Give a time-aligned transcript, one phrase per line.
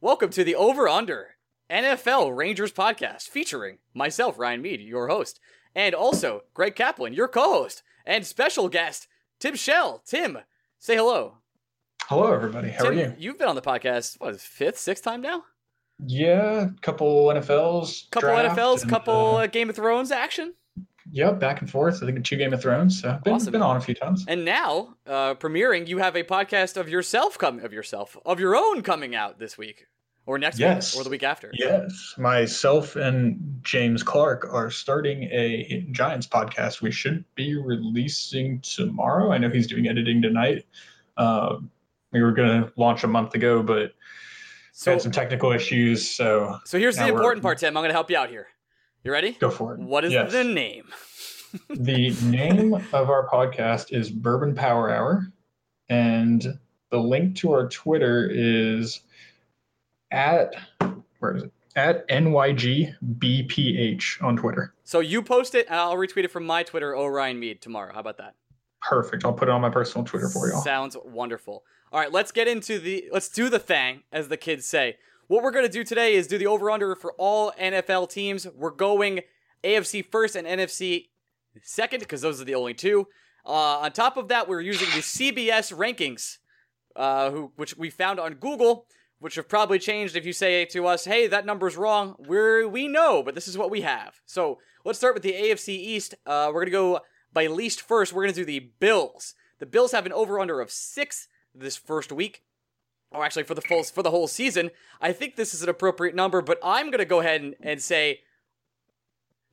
[0.00, 1.30] Welcome to the Over Under
[1.68, 5.40] NFL Rangers podcast featuring myself, Ryan Mead, your host,
[5.74, 9.08] and also Greg Kaplan, your co host, and special guest,
[9.40, 10.04] Tim Schell.
[10.06, 10.38] Tim,
[10.78, 11.38] say hello.
[12.04, 12.68] Hello, everybody.
[12.68, 13.14] How Tim, are you?
[13.18, 15.42] You've been on the podcast, what, fifth, sixth time now?
[15.98, 18.08] Yeah, couple NFLs.
[18.12, 20.54] Couple NFLs, couple uh, uh, Game of Thrones action.
[21.10, 22.02] Yep, back and forth.
[22.02, 23.00] I think two Game of Thrones.
[23.00, 23.52] So been, Awesome.
[23.52, 24.24] been on a few times.
[24.28, 28.54] And now, uh, premiering, you have a podcast of yourself coming of yourself of your
[28.56, 29.86] own coming out this week
[30.26, 30.94] or next Yes.
[30.94, 31.50] week or the week after.
[31.54, 36.82] Yes, myself and James Clark are starting a Giants podcast.
[36.82, 39.32] We should be releasing tomorrow.
[39.32, 40.66] I know he's doing editing tonight.
[41.16, 41.70] Um,
[42.12, 43.92] we were going to launch a month ago, but
[44.72, 46.08] So, had some technical issues.
[46.08, 47.76] So so here's the important part, Tim.
[47.76, 48.48] I'm going to help you out here.
[49.08, 49.32] You ready?
[49.32, 49.80] go for it.
[49.80, 50.30] What is Yes.
[50.32, 50.86] the name?
[51.70, 55.32] the name of our podcast is Bourbon Power Hour,
[55.88, 56.58] and
[56.90, 59.00] the link to our Twitter is
[60.10, 60.54] at
[61.20, 61.52] where is it?
[61.74, 63.02] At NYGBPH
[64.22, 64.74] on Twitter.
[64.84, 67.94] So you post it, and I'll retweet it from my Twitter, Orion Mead, tomorrow.
[67.94, 68.34] How about that?
[68.82, 69.24] Perfect.
[69.24, 70.60] I'll put it on my personal Twitter for y'all.
[70.60, 71.64] Sounds wonderful.
[71.92, 74.98] All right, let's get into the let's do the thing, as the kids say.
[75.28, 78.46] What we're gonna do today is do the over under for all NFL teams.
[78.48, 79.20] We're going
[79.62, 81.10] AFC first and NFC
[81.62, 83.08] second because those are the only two.
[83.44, 86.38] Uh, on top of that, we're using the CBS rankings,
[86.96, 88.86] uh, who which we found on Google,
[89.18, 90.16] which have probably changed.
[90.16, 93.58] If you say to us, "Hey, that number's wrong," we we know, but this is
[93.58, 94.22] what we have.
[94.24, 96.14] So let's start with the AFC East.
[96.24, 97.00] Uh, we're gonna go
[97.34, 98.14] by least first.
[98.14, 99.34] We're gonna do the Bills.
[99.58, 102.44] The Bills have an over under of six this first week,
[103.12, 104.70] or actually for the full for the whole season.
[105.00, 108.20] I think this is an appropriate number, but I'm gonna go ahead and, and say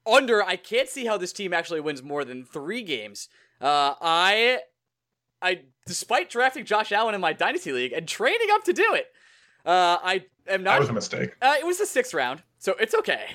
[0.06, 0.44] under.
[0.44, 3.30] I can't see how this team actually wins more than three games.
[3.62, 4.60] Uh, I,
[5.42, 9.08] I, despite drafting Josh Allen in my dynasty league and training up to do it,
[9.66, 10.74] uh, I am not.
[10.74, 11.36] That was a mistake.
[11.42, 13.26] Uh, it was the sixth round, so it's okay.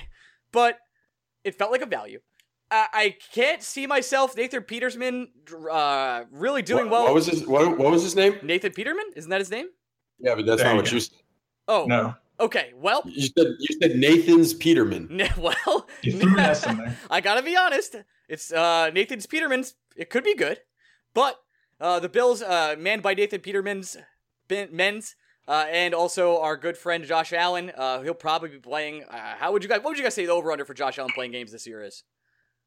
[0.51, 0.77] But
[1.43, 2.19] it felt like a value.
[2.69, 5.29] I, I can't see myself, Nathan Petersman,
[5.69, 7.03] uh, really doing what, well.
[7.05, 8.35] What was his what, what was his name?
[8.43, 9.05] Nathan Peterman?
[9.15, 9.67] Isn't that his name?
[10.21, 10.91] Yeah, but that's There not you what go.
[10.95, 11.17] you said.
[11.67, 12.71] Oh, No, okay.
[12.75, 15.21] Well, You said you said Nathan's Peterman.
[15.37, 16.97] well, you threw an S in there.
[17.09, 17.95] I gotta be honest.
[18.27, 19.75] It's uh, Nathan's Peterman's.
[19.95, 20.59] It could be good,
[21.13, 21.39] but
[21.79, 23.97] uh, the Bills, uh, manned by Nathan Peterman's
[24.47, 25.15] ben- men's,
[25.47, 27.71] uh, and also our good friend Josh Allen.
[27.75, 29.03] Uh, he'll probably be playing.
[29.03, 29.79] Uh, how would you guys?
[29.79, 31.83] What would you guys say the over under for Josh Allen playing games this year
[31.83, 32.03] is?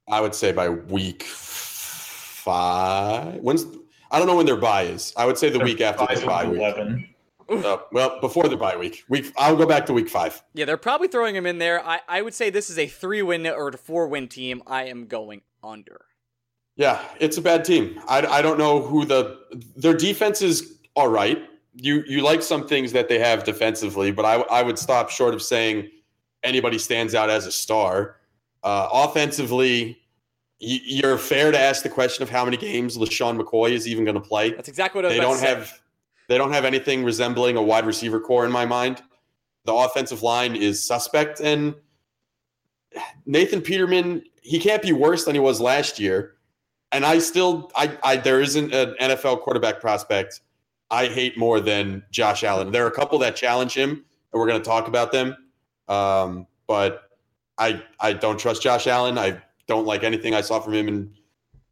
[0.09, 3.37] I would say by week five.
[3.41, 3.67] When's
[4.11, 5.13] I don't know when their bye is.
[5.17, 6.59] I would say the week after Five their bye week.
[6.61, 7.14] Eleven.
[7.49, 9.05] Uh, well, before the bye week.
[9.09, 9.33] Week.
[9.37, 10.43] I'll go back to week five.
[10.55, 11.85] Yeah, they're probably throwing him in there.
[11.85, 14.63] I, I would say this is a three win or a four win team.
[14.67, 16.07] I am going under.
[16.77, 18.01] Yeah, it's a bad team.
[18.09, 19.39] I, I don't know who the
[19.77, 20.79] their defense is.
[20.97, 21.43] All right,
[21.75, 25.35] you you like some things that they have defensively, but I I would stop short
[25.35, 25.91] of saying
[26.43, 28.17] anybody stands out as a star.
[28.63, 29.99] Uh, offensively,
[30.61, 34.05] y- you're fair to ask the question of how many games LeSean McCoy is even
[34.05, 34.51] going to play.
[34.53, 35.81] That's exactly what I was They don't have
[36.29, 39.03] they don't have anything resembling a wide receiver core in my mind.
[39.65, 41.75] The offensive line is suspect, and
[43.27, 46.35] Nathan Peterman he can't be worse than he was last year.
[46.93, 50.41] And I still I, I there isn't an NFL quarterback prospect
[50.91, 52.71] I hate more than Josh Allen.
[52.71, 55.37] There are a couple that challenge him, and we're going to talk about them.
[55.89, 57.09] Um, but
[57.59, 59.19] I I don't trust Josh Allen.
[59.19, 61.11] I don't like anything I saw from him in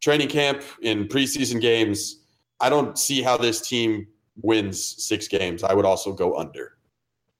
[0.01, 2.19] training camp, in preseason games.
[2.59, 4.07] I don't see how this team
[4.41, 5.63] wins six games.
[5.63, 6.77] I would also go under.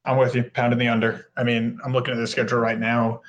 [0.06, 0.44] I'm with you.
[0.44, 1.30] Pounding the under.
[1.38, 3.22] I mean, I'm looking at the schedule right now.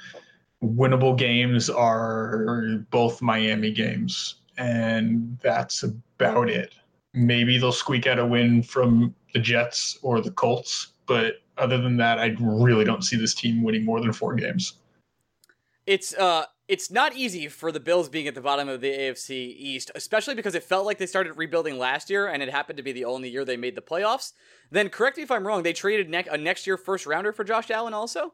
[0.62, 6.75] Winnable games are both Miami games, and that's about it.
[7.12, 11.96] Maybe they'll squeak out a win from the Jets or the Colts, but other than
[11.99, 14.75] that, I really don't see this team winning more than four games.
[15.87, 19.31] It's uh it's not easy for the Bills being at the bottom of the AFC
[19.58, 22.82] East, especially because it felt like they started rebuilding last year and it happened to
[22.82, 24.32] be the only year they made the playoffs.
[24.70, 27.44] Then correct me if I'm wrong, they traded ne- a next year first rounder for
[27.44, 28.32] Josh Allen also?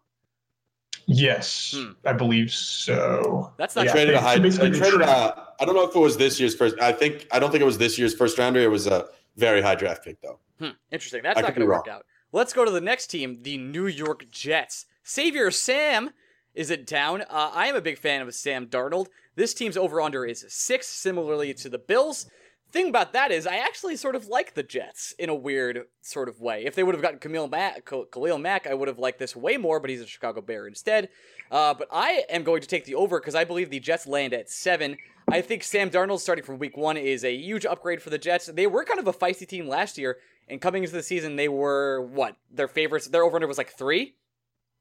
[1.07, 1.93] Yes, Hmm.
[2.05, 3.53] I believe so.
[3.57, 4.37] That's not Yeah, traded they- a high.
[4.37, 6.77] so They traded traded- a, I don't know if it was this year's first.
[6.81, 8.61] I think I don't think it was this year's first rounder.
[8.61, 10.39] It was a very high draft pick though.
[10.61, 11.23] Hmm, interesting.
[11.23, 11.97] That's I not could going be to work wrong.
[11.97, 12.07] out.
[12.33, 14.87] Let's go to the next team, the New York Jets.
[15.03, 16.11] Savior Sam
[16.55, 17.23] is it down?
[17.23, 19.07] Uh, I am a big fan of Sam Darnold.
[19.37, 22.27] This team's over under is six, similarly to the Bills.
[22.73, 26.29] Thing about that is, I actually sort of like the Jets in a weird sort
[26.29, 26.65] of way.
[26.65, 29.57] If they would have gotten Khalil Mack, Khalil Mack, I would have liked this way
[29.57, 31.09] more, but he's a Chicago Bear instead.
[31.51, 34.33] Uh, but I am going to take the over because I believe the Jets land
[34.33, 34.99] at seven.
[35.29, 38.47] I think Sam Darnold starting from week one is a huge upgrade for the Jets.
[38.47, 40.19] They were kind of a feisty team last year,
[40.49, 43.09] and coming into the season, they were what their favorites.
[43.09, 44.15] Their over under was like three.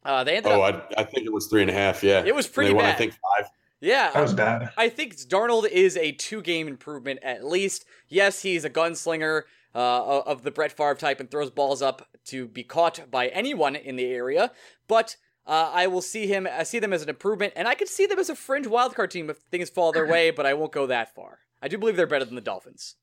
[0.04, 0.92] Uh, they ended oh, up.
[0.98, 2.04] I, I think it was three and a half.
[2.04, 2.96] Yeah, it was pretty won, bad.
[2.96, 3.50] I think five.
[3.82, 4.72] Yeah, that was bad.
[4.78, 7.86] I think Darnold is a two-game improvement at least.
[8.08, 9.44] Yes, he's a gunslinger
[9.74, 13.76] uh, of the Brett Favre type and throws balls up to be caught by anyone
[13.76, 14.52] in the area,
[14.88, 15.16] but.
[15.48, 16.48] Uh, I will see him.
[16.48, 19.10] I see them as an improvement, and I could see them as a fringe wildcard
[19.10, 20.30] team if things fall their way.
[20.30, 21.40] But I won't go that far.
[21.60, 22.98] I do believe they're better than the Dolphins.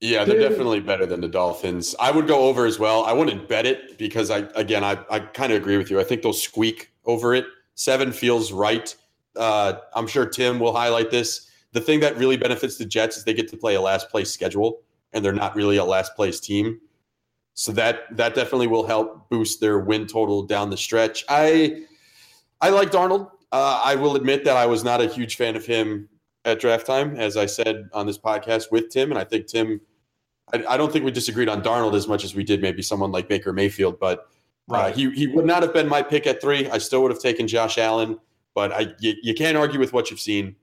[0.00, 1.94] Yeah, they're definitely better than the Dolphins.
[1.98, 3.04] I would go over as well.
[3.04, 5.98] I wouldn't bet it because I again I, I kind of agree with you.
[5.98, 7.46] I think they'll squeak over it.
[7.76, 8.94] Seven feels right.
[9.36, 11.50] Uh, I'm sure Tim will highlight this.
[11.72, 14.30] The thing that really benefits the Jets is they get to play a last place
[14.30, 14.82] schedule,
[15.12, 16.78] and they're not really a last place team.
[17.54, 21.24] So that that definitely will help boost their win total down the stretch.
[21.30, 21.84] I
[22.60, 23.30] I like Darnold.
[23.50, 26.10] Uh, I will admit that I was not a huge fan of him
[26.46, 29.10] at draft time, as I said on this podcast with Tim.
[29.10, 29.80] And I think Tim,
[30.54, 33.10] I, I don't think we disagreed on Darnold as much as we did maybe someone
[33.12, 34.28] like Baker Mayfield, but
[34.70, 34.96] uh, right.
[34.96, 36.70] he, he would not have been my pick at three.
[36.70, 38.18] I still would have taken Josh Allen,
[38.54, 40.56] but I you, you can't argue with what you've seen.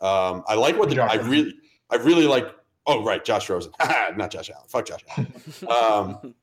[0.00, 1.54] Um, I like what the, I really
[1.90, 2.54] I really like.
[2.86, 3.72] Oh right, Josh Rosen,
[4.16, 4.66] not Josh Allen.
[4.68, 5.32] Fuck Josh Allen.
[5.68, 6.34] um,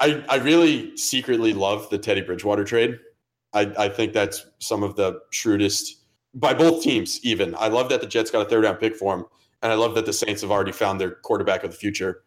[0.00, 2.98] I I really secretly love the Teddy Bridgewater trade.
[3.54, 6.03] I, I think that's some of the shrewdest
[6.34, 7.54] by both teams, even.
[7.56, 9.24] I love that the Jets got a third round pick for him.
[9.62, 12.24] And I love that the Saints have already found their quarterback of the future.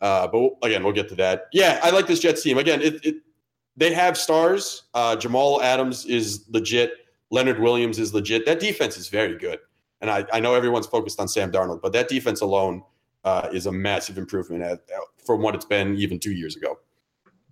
[0.00, 1.46] Uh, but again, we'll get to that.
[1.52, 2.58] Yeah, I like this Jets team.
[2.58, 3.14] Again, it, it
[3.76, 4.84] they have stars.
[4.92, 6.92] Uh, Jamal Adams is legit.
[7.30, 8.44] Leonard Williams is legit.
[8.44, 9.58] That defense is very good.
[10.00, 12.82] And I, I know everyone's focused on Sam Darnold, but that defense alone
[13.24, 14.80] uh, is a massive improvement at,
[15.24, 16.78] from what it's been even two years ago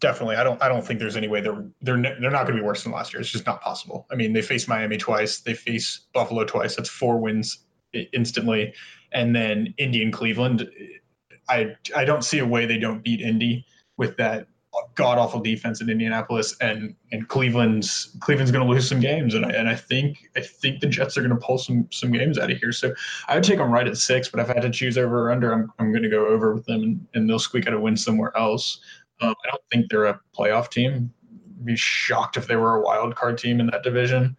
[0.00, 0.36] definitely.
[0.36, 0.60] I don't.
[0.62, 2.92] I don't think there's any way they're they're they're not going to be worse than
[2.92, 3.20] last year.
[3.20, 4.06] It's just not possible.
[4.10, 5.40] I mean, they face Miami twice.
[5.40, 6.76] They face Buffalo twice.
[6.76, 7.64] That's four wins
[8.12, 8.74] instantly,
[9.12, 10.68] and then Indy and Cleveland.
[11.48, 14.48] I I don't see a way they don't beat Indy with that
[14.94, 19.46] god awful defense in Indianapolis and and Cleveland's Cleveland's going to lose some games and
[19.46, 22.38] I, and I think I think the Jets are going to pull some some games
[22.38, 22.72] out of here.
[22.72, 22.94] So
[23.28, 25.32] I would take them right at six, but if I had to choose over or
[25.32, 27.80] under, I'm I'm going to go over with them and, and they'll squeak out a
[27.80, 28.80] win somewhere else.
[29.24, 31.12] Um, I don't think they're a playoff team.
[31.64, 34.36] Be shocked if they were a wild card team in that division.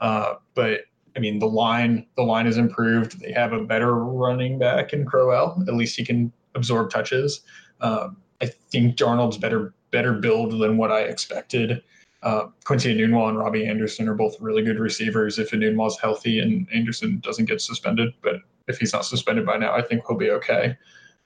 [0.00, 0.82] Uh, but
[1.16, 3.20] I mean, the line the line is improved.
[3.20, 5.62] They have a better running back in Crowell.
[5.66, 7.40] At least he can absorb touches.
[7.80, 11.82] Um, I think Darnold's better better build than what I expected.
[12.22, 16.68] Uh, Quincy Enunwa and Robbie Anderson are both really good receivers if Enunwa's healthy and
[16.72, 18.12] Anderson doesn't get suspended.
[18.22, 18.36] But
[18.68, 20.76] if he's not suspended by now, I think he'll be okay.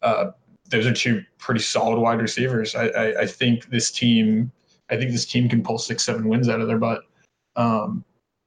[0.02, 0.30] Uh,
[0.70, 2.74] those are two pretty solid wide receivers.
[2.74, 4.50] I, I, I, think this team,
[4.90, 7.02] I think this team can pull six, seven wins out of their butt.
[7.56, 8.04] Um,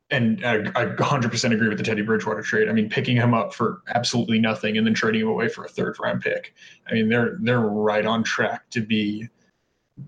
[0.10, 2.70] and I, I 100% agree with the Teddy Bridgewater trade.
[2.70, 5.70] I mean, picking him up for absolutely nothing and then trading him away for a
[5.70, 6.54] third round pick.
[6.90, 9.28] I mean, they're they're right on track to be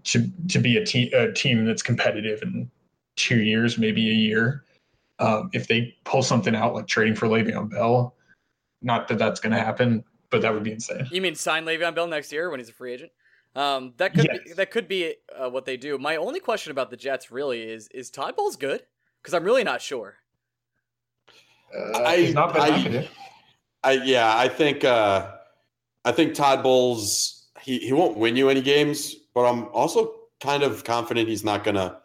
[0.05, 2.71] to to be a team a team that's competitive in
[3.17, 4.63] two years, maybe a year.
[5.19, 8.15] Um, if they pull something out like trading for Le'Veon Bell,
[8.81, 11.07] not that that's going to happen, but that would be insane.
[11.11, 13.11] You mean sign Le'Veon Bell next year when he's a free agent?
[13.55, 14.39] Um, that could yes.
[14.45, 15.97] be, that could be uh, what they do.
[15.97, 18.83] My only question about the Jets really is is Todd Bowles good?
[19.21, 20.15] Because I'm really not sure.
[21.75, 23.09] Uh, I, not I,
[23.83, 25.31] I, yeah, I think uh,
[26.05, 30.63] I think Todd Bowles he he won't win you any games, but I'm also kind
[30.63, 31.99] of confident he's not gonna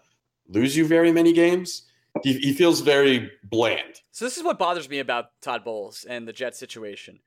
[0.49, 1.83] lose you very many games.
[2.23, 4.01] He, he feels very bland.
[4.13, 7.19] So this is what bothers me about Todd Bowles and the Jets situation.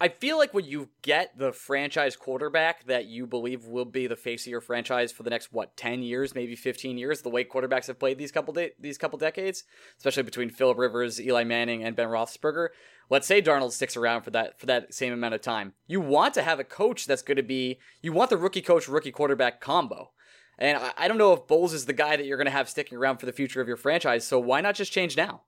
[0.00, 4.16] I feel like when you get the franchise quarterback that you believe will be the
[4.16, 7.44] face of your franchise for the next what ten years, maybe fifteen years, the way
[7.44, 9.62] quarterbacks have played these couple de- these couple decades,
[9.96, 12.68] especially between Philip Rivers, Eli Manning, and Ben Roethlisberger.
[13.08, 15.74] Let's say Darnold sticks around for that for that same amount of time.
[15.86, 18.88] You want to have a coach that's going to be you want the rookie coach
[18.88, 20.10] rookie quarterback combo.
[20.58, 22.68] And I, I don't know if Bowles is the guy that you're going to have
[22.68, 24.26] sticking around for the future of your franchise.
[24.26, 25.42] So why not just change now?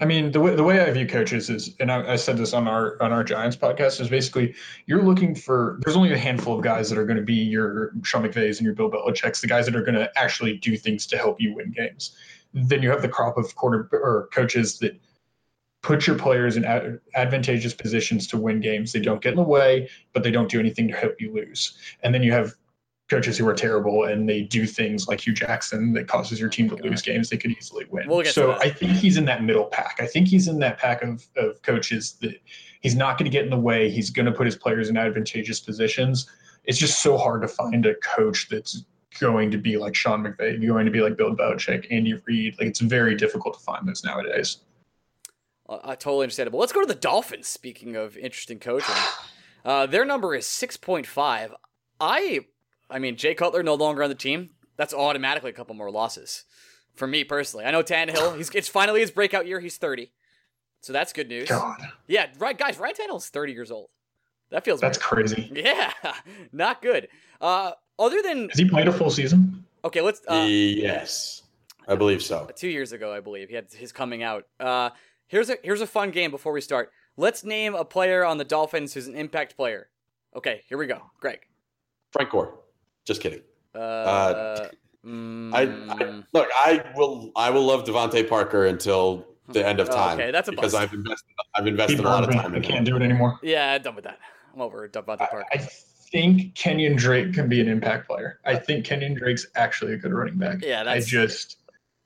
[0.00, 2.52] I mean, the way the way I view coaches is, and I, I, said this
[2.52, 4.54] on our on our Giants podcast, is basically
[4.86, 5.80] you're looking for.
[5.84, 8.60] There's only a handful of guys that are going to be your Sean McVays and
[8.60, 11.54] your Bill Belichick's, the guys that are going to actually do things to help you
[11.54, 12.16] win games.
[12.54, 14.98] Then you have the crop of quarter or coaches that
[15.82, 18.92] put your players in ad- advantageous positions to win games.
[18.92, 21.76] They don't get in the way, but they don't do anything to help you lose.
[22.02, 22.54] And then you have
[23.08, 26.68] coaches who are terrible and they do things like Hue Jackson that causes your team
[26.68, 28.06] to lose games they could easily win.
[28.06, 28.52] We'll so.
[28.52, 29.98] I think he's in that middle pack.
[30.00, 32.40] I think he's in that pack of, of coaches that
[32.80, 33.90] he's not going to get in the way.
[33.90, 36.28] He's going to put his players in advantageous positions.
[36.64, 38.84] It's just so hard to find a coach that's
[39.20, 42.56] going to be like Sean McVay, going to be like Bill Belichick, Andy Reid.
[42.58, 44.58] Like it's very difficult to find those nowadays.
[45.68, 46.60] Uh, totally understandable.
[46.60, 47.46] Let's go to the Dolphins.
[47.46, 48.94] Speaking of interesting coaching,
[49.64, 51.54] uh, their number is six point five.
[52.00, 52.46] I,
[52.90, 54.50] I mean, Jay Cutler no longer on the team.
[54.76, 56.44] That's automatically a couple more losses
[56.94, 57.64] for me personally.
[57.64, 58.36] I know Tannehill.
[58.36, 59.60] He's it's finally his breakout year.
[59.60, 60.12] He's thirty,
[60.80, 61.48] so that's good news.
[61.48, 62.78] God, Yeah, right, guys.
[62.78, 63.88] Ryan Tannehill's thirty years old.
[64.50, 65.28] That feels that's weird.
[65.28, 65.50] crazy.
[65.54, 65.92] Yeah,
[66.52, 67.08] not good.
[67.40, 69.64] Uh, other than Has he played a full season?
[69.84, 70.20] okay, let's.
[70.26, 71.42] Uh, yes,
[71.86, 72.48] I believe so.
[72.56, 74.46] two years ago, I believe he had his coming out.
[74.58, 74.90] Uh,
[75.26, 76.90] here's a here's a fun game before we start.
[77.16, 79.88] Let's name a player on the Dolphins who's an impact player.
[80.36, 81.02] Okay, here we go.
[81.20, 81.40] Greg.
[82.12, 82.54] Frank Gore.
[83.08, 83.40] Just kidding.
[83.74, 84.68] Uh, Uh,
[85.02, 85.62] mm, I,
[85.94, 86.48] I look.
[86.54, 87.32] I will.
[87.36, 90.20] I will love DeVante Parker until the end of Oh, time.
[90.20, 90.82] okay, that's a because bust.
[90.84, 91.26] I've invested.
[91.54, 93.38] I've He invested a lot of time I can't do it anymore.
[93.42, 94.18] yeah, done with that.
[94.52, 95.46] I'm over DeVante I, Parker.
[95.50, 95.56] I
[96.12, 98.40] think Kenyon Drake can be an impact player.
[98.44, 100.58] I think Kenyon Drake's actually a good running back.
[100.60, 101.56] Yeah, I that's just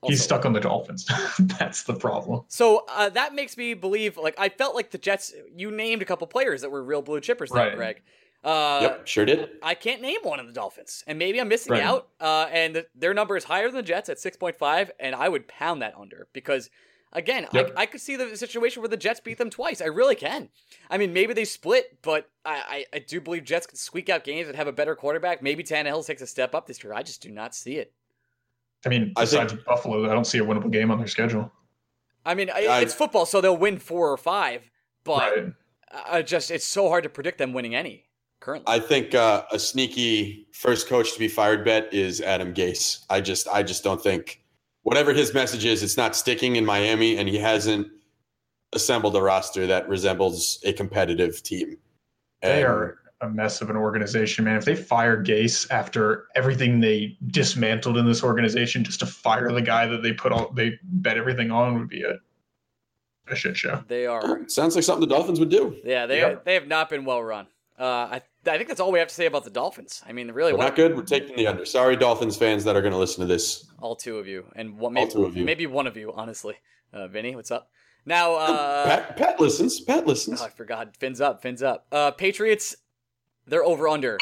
[0.06, 1.04] he's stuck on the Dolphins.
[1.58, 2.44] That's the problem.
[2.46, 4.16] So uh, that makes me believe.
[4.16, 5.34] Like I felt like the Jets.
[5.56, 7.74] You named a couple players that were real blue chippers, there, Right.
[7.76, 8.02] Greg.
[8.44, 9.50] Uh, Yep, sure did.
[9.62, 11.82] I can't name one of the Dolphins, and maybe I'm missing Right.
[11.82, 12.08] out.
[12.20, 15.46] Uh, and th- their number is higher than the Jets at 6.5, and I would
[15.46, 16.68] pound that under because,
[17.12, 17.72] again, Yep.
[17.76, 19.80] I, I could see the situation where the Jets beat them twice.
[19.80, 20.48] I really can.
[20.90, 24.24] I mean, maybe they split, but I, I, I do believe Jets can squeak out
[24.24, 25.40] games and have a better quarterback.
[25.40, 26.92] Maybe Tannehill takes a step up this year.
[26.94, 27.92] I just do not see it.
[28.84, 31.52] I mean, I think- besides Buffalo, I don't see a winnable game on their schedule.
[32.26, 34.68] I mean, I, I- it's football, so they'll win four or five,
[35.04, 35.52] but right.
[36.10, 38.06] I just it's so hard to predict them winning any
[38.42, 38.72] currently.
[38.72, 43.04] I think uh, a sneaky first coach to be fired bet is Adam Gase.
[43.08, 44.42] I just, I just don't think
[44.82, 47.88] whatever his message is, it's not sticking in Miami, and he hasn't
[48.74, 51.76] assembled a roster that resembles a competitive team.
[52.42, 54.56] They are a mess of an organization, man.
[54.56, 59.62] If they fire Gase after everything they dismantled in this organization, just to fire the
[59.62, 62.18] guy that they put all they bet everything on would be a
[63.28, 63.82] a shit show.
[63.86, 65.76] they are Sounds like something the Dolphins would do.
[65.84, 66.44] Yeah, they Yep.
[66.44, 67.46] they have not been well run.
[67.78, 70.02] Uh, I I think that's all we have to say about the Dolphins.
[70.06, 70.96] I mean, really, We're what, not good.
[70.96, 71.64] We're taking the under.
[71.64, 73.70] Sorry, Dolphins fans that are going to listen to this.
[73.80, 75.44] all two of you, and one, maybe, two of you.
[75.44, 76.56] maybe one of you, honestly.
[76.92, 77.70] Uh, Vinny, what's up?
[78.04, 79.80] Now, uh, Pat, Pat listens.
[79.80, 80.40] Pat listens.
[80.42, 80.96] oh, I forgot.
[80.96, 81.86] Fins up, fins up.
[81.92, 82.74] Uh, Patriots,
[83.46, 84.18] their over under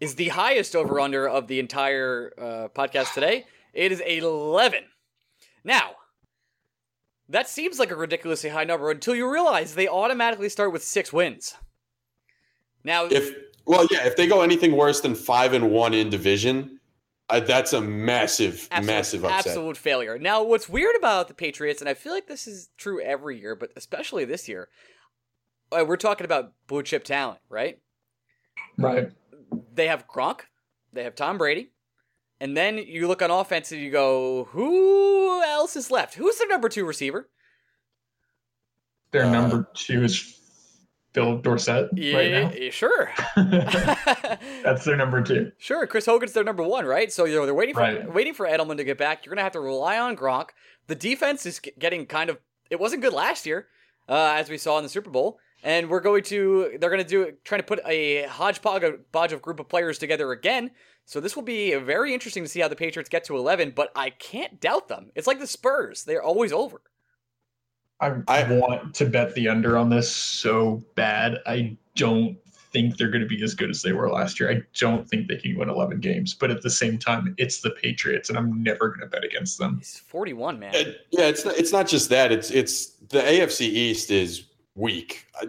[0.00, 3.44] is the highest over under of the entire uh, podcast today.
[3.74, 4.84] It is eleven.
[5.62, 5.90] Now,
[7.28, 11.12] that seems like a ridiculously high number until you realize they automatically start with six
[11.12, 11.54] wins.
[12.82, 13.34] Now, If
[13.66, 16.80] well, yeah, if they go anything worse than five and one in division,
[17.28, 19.46] uh, that's a massive, Absolute- massive upset.
[19.46, 20.18] Absolute failure.
[20.18, 23.54] Now, what's weird about the Patriots, and I feel like this is true every year,
[23.54, 24.68] but especially this year,
[25.70, 27.78] uh, we're talking about blue chip talent, right?
[28.76, 29.10] Right.
[29.72, 30.40] They have Gronk,
[30.92, 31.70] they have Tom Brady,
[32.40, 36.14] and then you look on offense and you go, who else is left?
[36.14, 37.28] Who's their number two receiver?
[39.12, 40.39] Their Uh, number two is
[41.12, 43.10] Phil Dorsett Yeah, right sure.
[43.36, 45.52] That's their number two.
[45.58, 47.12] Sure, Chris Hogan's their number one, right?
[47.12, 48.12] So you know they're waiting for Right.
[48.12, 49.24] waiting for Edelman to get back.
[49.24, 50.50] You're gonna have to rely on Gronk.
[50.86, 52.38] The defense is getting kind of.
[52.70, 53.66] It wasn't good last year,
[54.08, 56.76] uh, as we saw in the Super Bowl, and we're going to.
[56.80, 60.30] They're gonna do trying to put a hodgepodge of, podge of group of players together
[60.32, 60.70] again.
[61.06, 63.72] So this will be very interesting to see how the Patriots get to 11.
[63.74, 65.10] But I can't doubt them.
[65.16, 66.80] It's like the Spurs; they're always over.
[68.00, 71.38] I, I- want to bet the under on this so bad.
[71.46, 72.36] I don't
[72.72, 74.50] think they're going to be as good as they were last year.
[74.50, 77.70] I don't think they can win 11 games, but at the same time, it's the
[77.70, 79.78] Patriots, and I'm never going to bet against them.
[79.78, 80.72] He's 41, man.
[81.10, 82.30] Yeah, it's not, it's not just that.
[82.30, 84.44] It's it's the AFC East is
[84.76, 85.26] weak.
[85.40, 85.48] I-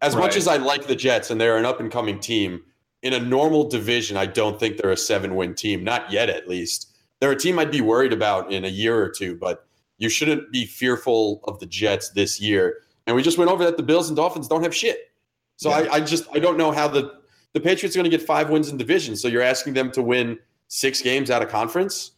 [0.00, 2.62] As much as I like the Jets and they're an up and coming team,
[3.02, 5.84] in a normal division, I don't think they're a seven win team.
[5.84, 6.96] Not yet, at least.
[7.20, 9.66] They're a team I'd be worried about in a year or two, but
[9.98, 12.82] you shouldn't be fearful of the Jets this year.
[13.06, 15.12] And we just went over that the Bills and Dolphins don't have shit.
[15.56, 15.76] So Yeah.
[15.90, 17.12] I, I just I don't know how the
[17.52, 19.16] the Patriots are going to get five wins in division.
[19.16, 22.12] So you're asking them to win six games out of conference,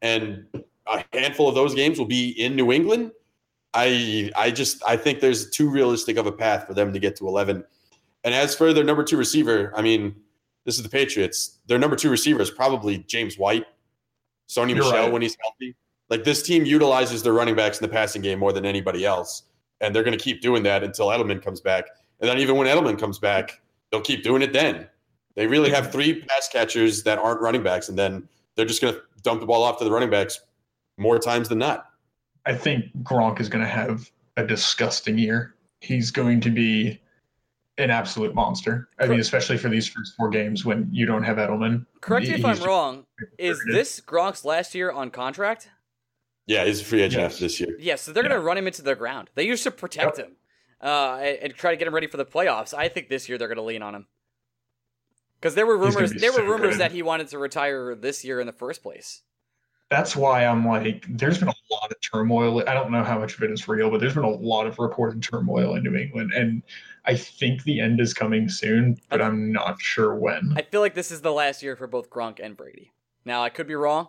[0.00, 0.46] and
[0.86, 3.12] a handful of those games will be in New England.
[3.74, 7.16] I I just I think there's too realistic of a path for them to get
[7.16, 7.64] to 11.
[8.24, 10.14] And as for their number two receiver, I mean,
[10.64, 11.58] this is the Patriots.
[11.66, 13.64] Their number two receiver is probably James White,
[14.48, 15.12] Sony Michel right.
[15.12, 15.76] when he's healthy.
[16.10, 19.44] Like this team utilizes their running backs in the passing game more than anybody else,
[19.80, 21.86] and they're going to keep doing that until Edelman comes back.
[22.20, 24.52] And then even when Edelman comes back, they'll keep doing it.
[24.52, 24.88] Then
[25.36, 28.94] They really have three pass catchers that aren't running backs, and then they're just going
[28.94, 30.40] to dump the ball off to the running backs
[30.98, 31.86] more times than not.
[32.44, 35.54] I think Gronk is going to have a disgusting year.
[35.80, 37.00] He's going to be
[37.78, 38.88] an absolute monster.
[38.98, 41.86] I mean, especially for these first four games when you don't have Edelman.
[42.00, 43.04] Correct me if I'm wrong.
[43.38, 45.70] Is this Gronk's last year on contract?
[46.50, 47.32] Yeah, he's a free agent Yes.
[47.32, 47.76] after this year.
[47.78, 49.30] Yeah, so they're going to run him into the ground.
[49.36, 50.32] They used to protect him
[50.82, 52.74] uh, and, and try to get him ready for the playoffs.
[52.74, 54.06] I think this year they're going to lean on him
[55.40, 56.12] because there were rumors.
[56.12, 56.80] be There were rumors good.
[56.80, 59.22] that he wanted to retire this year in the first place.
[59.90, 62.62] That's why I'm like, there's been a lot of turmoil.
[62.68, 64.78] I don't know how much of it is real, but there's been a lot of
[64.80, 66.32] reported turmoil in New England.
[66.32, 66.62] And
[67.04, 70.52] I think the end is coming soon, but I'm not sure when.
[70.56, 72.90] I feel like this is the last year for both Gronk and Brady.
[73.24, 74.08] Now I could be wrong,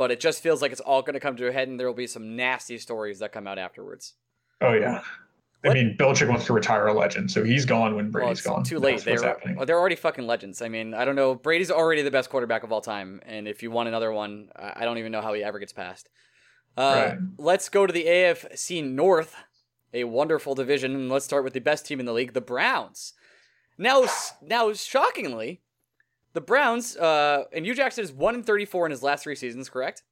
[0.00, 1.86] but it just feels like it's all going to come to a head, and there
[1.86, 4.14] will be some nasty stories that come out afterwards.
[4.62, 5.02] Oh, yeah.
[5.62, 5.74] I What?
[5.74, 8.64] mean, Belichick wants to retire a legend, so he's gone when Well, Brady's it's gone.
[8.64, 9.04] too late.
[9.04, 9.56] They're happening.
[9.56, 10.62] well, they're already fucking legends.
[10.62, 11.34] I mean, I don't know.
[11.34, 14.72] Brady's already the best quarterback of all time, and if you want another one, I
[14.76, 16.08] I don't even know how he ever gets past.
[16.78, 17.18] Uh, Right.
[17.36, 19.36] Let's go to the AFC North,
[19.92, 23.12] a wonderful division, and let's start with the best team in the league, the Browns.
[23.76, 24.06] Now,
[24.40, 25.60] now, shockingly,
[26.32, 29.68] the Browns uh, and Hue Jackson is one in thirty-four in his last three seasons.
[29.68, 30.02] Correct?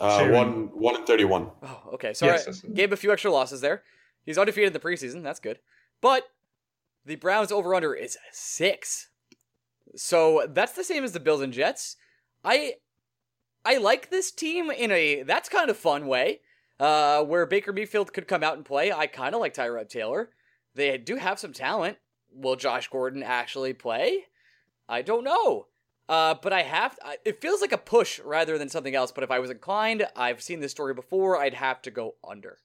[0.00, 1.50] Uh, one one and thirty-one.
[1.62, 2.12] Oh, okay.
[2.14, 3.82] So Yes, I that's- gave a few extra losses there.
[4.24, 5.22] He's undefeated in the preseason.
[5.22, 5.58] That's good.
[6.00, 6.24] But
[7.04, 9.08] the Browns over under is six.
[9.94, 11.96] So that's the same as the Bills and Jets.
[12.44, 12.74] I
[13.64, 16.40] I like this team in a that's kind of fun way.
[16.78, 18.92] Uh, where Baker Mayfield could come out and play.
[18.92, 20.28] I kind of like Tyrod Taylor.
[20.74, 21.96] They do have some talent.
[22.30, 24.24] Will Josh Gordon actually play?
[24.88, 25.66] I don't know.
[26.08, 26.98] Uh, but I have.
[27.04, 29.10] I, it feels like a push rather than something else.
[29.10, 31.36] But if I was inclined, I've seen this story before.
[31.38, 32.58] I'd have to go under.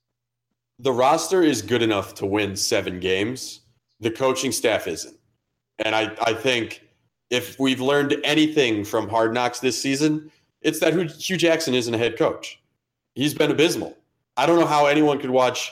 [0.79, 3.61] The roster is good enough to win seven games.
[3.99, 5.17] The coaching staff isn't.
[5.79, 6.83] And I, I think
[7.29, 11.97] if we've learned anything from Hard Knocks this season, it's that Hue Jackson isn't a
[11.97, 12.61] head coach.
[13.15, 13.97] He's been abysmal.
[14.37, 15.71] I don't know how anyone could watch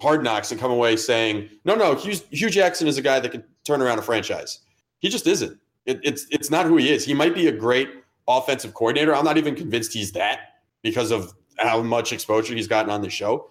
[0.00, 3.32] Hard Knocks and come away saying, no, no, Hue, Hue Jackson is a guy that
[3.32, 4.60] can turn around a franchise.
[4.98, 5.58] He just isn't.
[5.88, 7.04] It, it's, it's not who he is.
[7.04, 7.88] He might be a great
[8.28, 9.14] offensive coordinator.
[9.14, 13.08] I'm not even convinced he's that because of how much exposure he's gotten on the
[13.08, 13.50] show.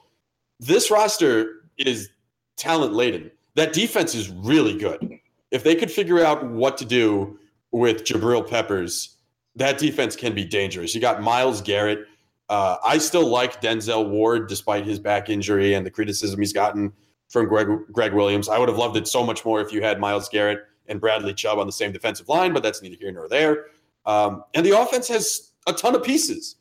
[0.59, 2.09] This roster is
[2.55, 3.31] talent laden.
[3.55, 5.19] That defense is really good.
[5.49, 7.39] If they could figure out what to do
[7.71, 9.17] with Jabril Peppers,
[9.55, 10.93] that defense can be dangerous.
[10.93, 12.05] You got Myles Garrett.
[12.49, 16.93] Uh, I still like Denzel Ward despite his back injury and the criticism he's gotten
[17.29, 18.47] from Greg, Gregg Williams.
[18.47, 21.33] I would have loved it so much more if you had Myles Garrett and Bradley
[21.33, 23.65] Chubb on the same defensive line, but that's neither here nor there.
[24.05, 26.55] Um, and the offense has a ton of pieces.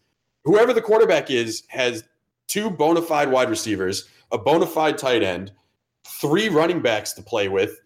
[0.45, 2.05] Whoever the quarterback is has
[2.49, 5.53] two bona fide wide receivers, a bona fide tight end,
[6.21, 7.81] three running backs to play with,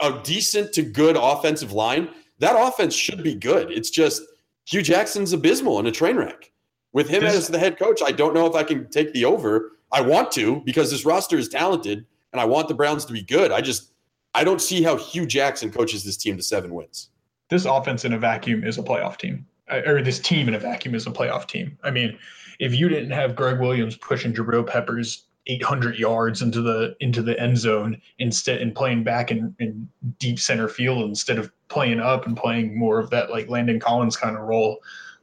[0.00, 2.08] a decent to good offensive line.
[2.38, 3.70] That offense should be good.
[3.70, 4.22] It's just
[4.66, 6.50] Hue Jackson's abysmal and a train wreck.
[6.92, 9.24] With him This- as the head coach, I don't know if I can take the
[9.24, 9.72] over.
[9.92, 13.22] I want to because this roster is talented and I want the Browns to be
[13.22, 13.50] good.
[13.52, 13.90] I just
[14.34, 17.10] I don't see how Hue Jackson coaches this team to seven wins.
[17.48, 20.94] this offense in a vacuum is a playoff team, or this team in a vacuum
[20.94, 21.76] is a playoff team.
[21.82, 22.16] I mean,
[22.60, 27.38] if you didn't have Gregg Williams pushing Jabril Peppers 800 yards into the into the
[27.40, 29.88] end zone instead and playing back in, in
[30.18, 34.16] deep center field instead of playing up and playing more of that like Landon Collins
[34.16, 34.78] kind of role,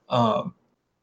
[0.09, 0.53] um,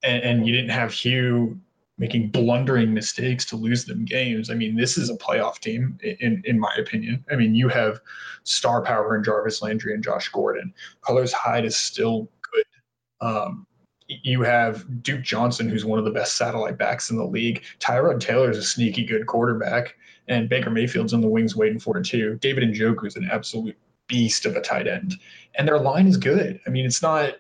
[0.02, 1.58] and, and you didn't have Hue
[1.98, 4.50] making blundering mistakes to lose them games.
[4.50, 7.24] I mean, this is a playoff team in in my opinion.
[7.30, 8.00] I mean, you have
[8.42, 10.74] star power in Jarvis Landry and Josh Gordon.
[11.02, 12.64] Carlos Hyde is still good.
[13.26, 13.66] Um,
[14.07, 17.62] you have Duke Johnson, who's one of the best satellite backs in the league.
[17.78, 19.96] Tyrod Taylor is a sneaky good quarterback,
[20.28, 22.37] and Baker Mayfield's in the wings waiting for it too.
[22.40, 23.76] David Njoku is an absolute
[24.07, 25.14] beast of a tight end,
[25.57, 26.61] and their line is good.
[26.66, 27.37] I mean, it's not.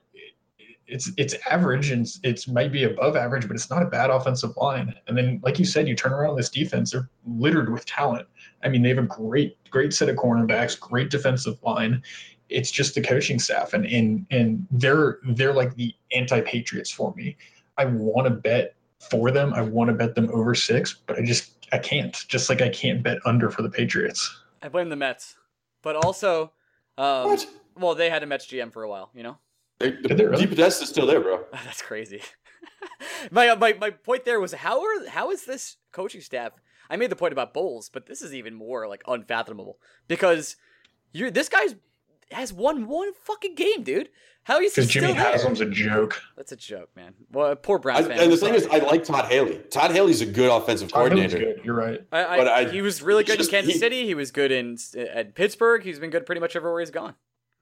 [0.86, 4.10] It's it's average and it's, it's might be above average, but it's not a bad
[4.10, 4.94] offensive line.
[5.06, 8.26] And then, like you said, you turn around this defense; they're littered with talent.
[8.62, 12.02] I mean, they have a great, great set of cornerbacks, great defensive line.
[12.50, 17.36] It's just the coaching staff, and and and they're they're like the anti-patriots for me.
[17.78, 18.74] I want to bet
[19.10, 19.54] for them.
[19.54, 22.14] I want to bet them over six, but I just I can't.
[22.28, 24.42] Just like I can't bet under for the Patriots.
[24.62, 25.36] I blame the Mets,
[25.82, 26.52] but also,
[26.96, 27.46] um, What?
[27.76, 29.10] well, they had a Mets GM for a while.
[29.14, 29.38] You know.
[29.78, 30.46] They, Did they really?
[30.46, 31.44] DePodesta's still there, bro.
[31.52, 32.22] That's crazy.
[33.30, 36.52] my, uh, my my point there was how are how is this coaching staff?
[36.90, 40.56] I made the point about Bowles, but this is even more like unfathomable because
[41.12, 41.74] you this guy's
[42.30, 44.08] has won one fucking game, dude.
[44.44, 45.32] How is he Because still Jimmy there?
[45.32, 46.20] Haslam's a joke.
[46.36, 47.14] That's a joke, man.
[47.32, 48.18] Well, poor I, Browns fan.
[48.18, 48.66] and the I'm thing is.
[48.66, 49.58] I like Todd Haley.
[49.70, 51.38] Todd Haley's a good offensive Todd coordinator.
[51.38, 51.60] good.
[51.64, 52.00] You're right.
[52.12, 54.04] I, I, but I- he was really good just- in Kansas he- City.
[54.06, 55.82] He was good in at Pittsburgh.
[55.82, 57.14] He's been good pretty much everywhere he's gone.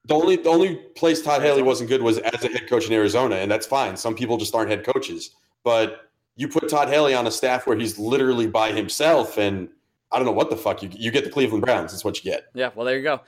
[0.05, 2.93] The only the only place Todd Haley wasn't good was as a head coach in
[2.93, 3.95] Arizona, and that's fine.
[3.95, 5.31] Some people just aren't head coaches.
[5.63, 9.69] But you put Todd Haley on a staff where he's literally by himself, and
[10.11, 11.91] I don't know what the fuck you you get the Cleveland Browns.
[11.91, 12.47] That's what you get.
[12.53, 13.21] Yeah, well, there you go.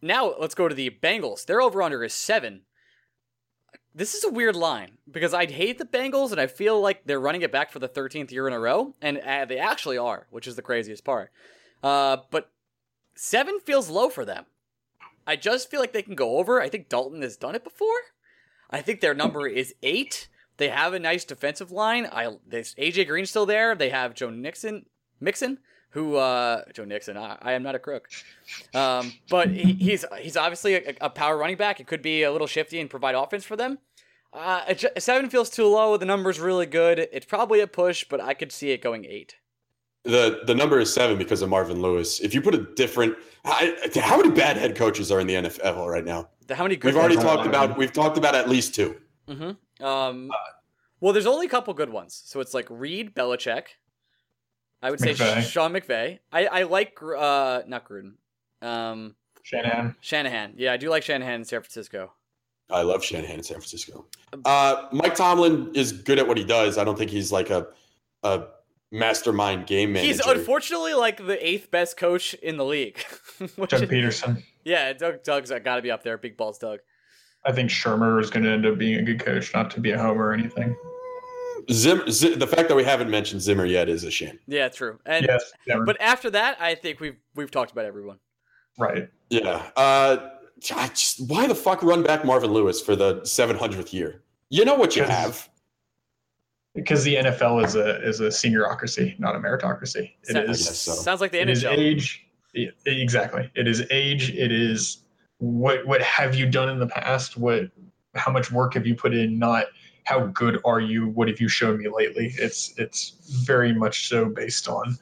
[0.00, 1.44] Now let's go to the Bengals.
[1.44, 2.62] Their over under is seven.
[3.94, 7.20] This is a weird line because I'd hate the Bengals and I feel like they're
[7.20, 10.26] running it back for the 13th year in a row, and uh, they actually are,
[10.30, 11.30] which is the craziest part.
[11.82, 12.50] Uh, but
[13.14, 14.46] seven feels low for them.
[15.26, 16.60] I just feel like they can go over.
[16.60, 17.88] I think Dalton has done it before.
[18.70, 20.28] I think their number is eight.
[20.56, 22.06] They have a nice defensive line.
[22.10, 23.74] I there's AJ Green still there.
[23.74, 24.86] They have Joe Nixon,
[25.20, 25.58] Mixon,
[25.90, 27.16] who uh, Joe Nixon.
[27.16, 28.08] I, I am not a crook,
[28.72, 31.80] um, but he, he's he's obviously a, a, power running back.
[31.80, 33.78] It could be a little shifty and provide offense for them.
[34.32, 35.96] Uh, seven feels too low.
[35.96, 37.08] The number's really good.
[37.12, 39.36] It's probably a push, but I could see it going eight.
[40.04, 42.20] The the number is seven because of Marvin Lewis.
[42.20, 46.04] If you put a different, how many bad head coaches are in the NFL right
[46.04, 46.28] now?
[46.50, 46.76] How many?
[46.76, 47.78] we've already talked about.
[47.78, 48.96] We've talked about at least 2
[49.28, 49.84] mm-hmm.
[49.84, 50.30] Um,
[51.00, 52.22] well, there's only a couple good ones.
[52.24, 53.64] So it's like Reid, Belichick.
[54.82, 56.18] I would say Sean McVay.
[56.30, 58.14] I, I like uh not Gruden.
[58.60, 59.96] Um Shanahan.
[60.00, 60.54] Shanahan.
[60.56, 62.12] Yeah, I do like Shanahan in San Francisco.
[62.70, 64.06] I love Shanahan in San Francisco.
[64.44, 66.78] Uh, Mike Tomlin is good at what he does.
[66.78, 67.66] I don't think he's like a
[68.22, 68.44] a
[68.94, 70.06] mastermind game manager.
[70.06, 73.04] He's unfortunately like the eighth best coach in the league.
[73.38, 74.42] Doug Pederson.
[74.64, 76.16] Yeah, Doug Doug's got to be up there.
[76.16, 76.80] Big balls, Doug.
[77.44, 79.90] I think Shurmur is going to end up being a good coach, not to be
[79.90, 80.74] a homer or anything.
[81.70, 84.38] Zim, Zim, the fact that we haven't mentioned Zimmer yet is a shame.
[84.46, 84.98] Yeah, true.
[85.04, 85.52] And yes,
[85.84, 88.18] but after that, I think we've we've talked about everyone.
[88.78, 89.08] Right.
[89.30, 89.70] Yeah.
[89.76, 90.30] Uh,
[90.60, 94.22] just, why the fuck run back Marvin Lewis for the 700th year?
[94.50, 95.48] You know what you have.
[96.74, 100.12] Because the NFL is a is a seniorocracy, not a meritocracy.
[100.24, 100.78] It sounds, is.
[100.78, 100.92] So.
[100.92, 101.54] Sounds like the it NHL.
[101.54, 102.26] Is age.
[102.86, 103.50] Exactly.
[103.54, 104.30] It is age.
[104.30, 105.04] It is
[105.38, 107.36] what what have you done in the past?
[107.36, 107.70] What
[108.14, 109.38] how much work have you put in?
[109.38, 109.66] Not
[110.04, 111.08] how good are you?
[111.08, 112.34] What have you shown me lately?
[112.38, 114.98] It's it's very much so based on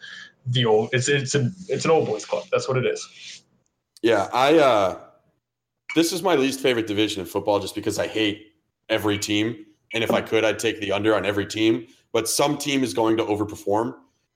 [0.47, 0.91] the old.
[0.93, 2.45] It's it's a it's an old boys club.
[2.53, 3.43] That's what it is.
[4.03, 4.59] Yeah, I.
[4.59, 4.99] uh
[5.95, 8.53] This is my least favorite division in football, just because I hate
[8.89, 11.87] every team, and if I could, I'd take the under on every team.
[12.13, 13.95] But some team is going to overperform,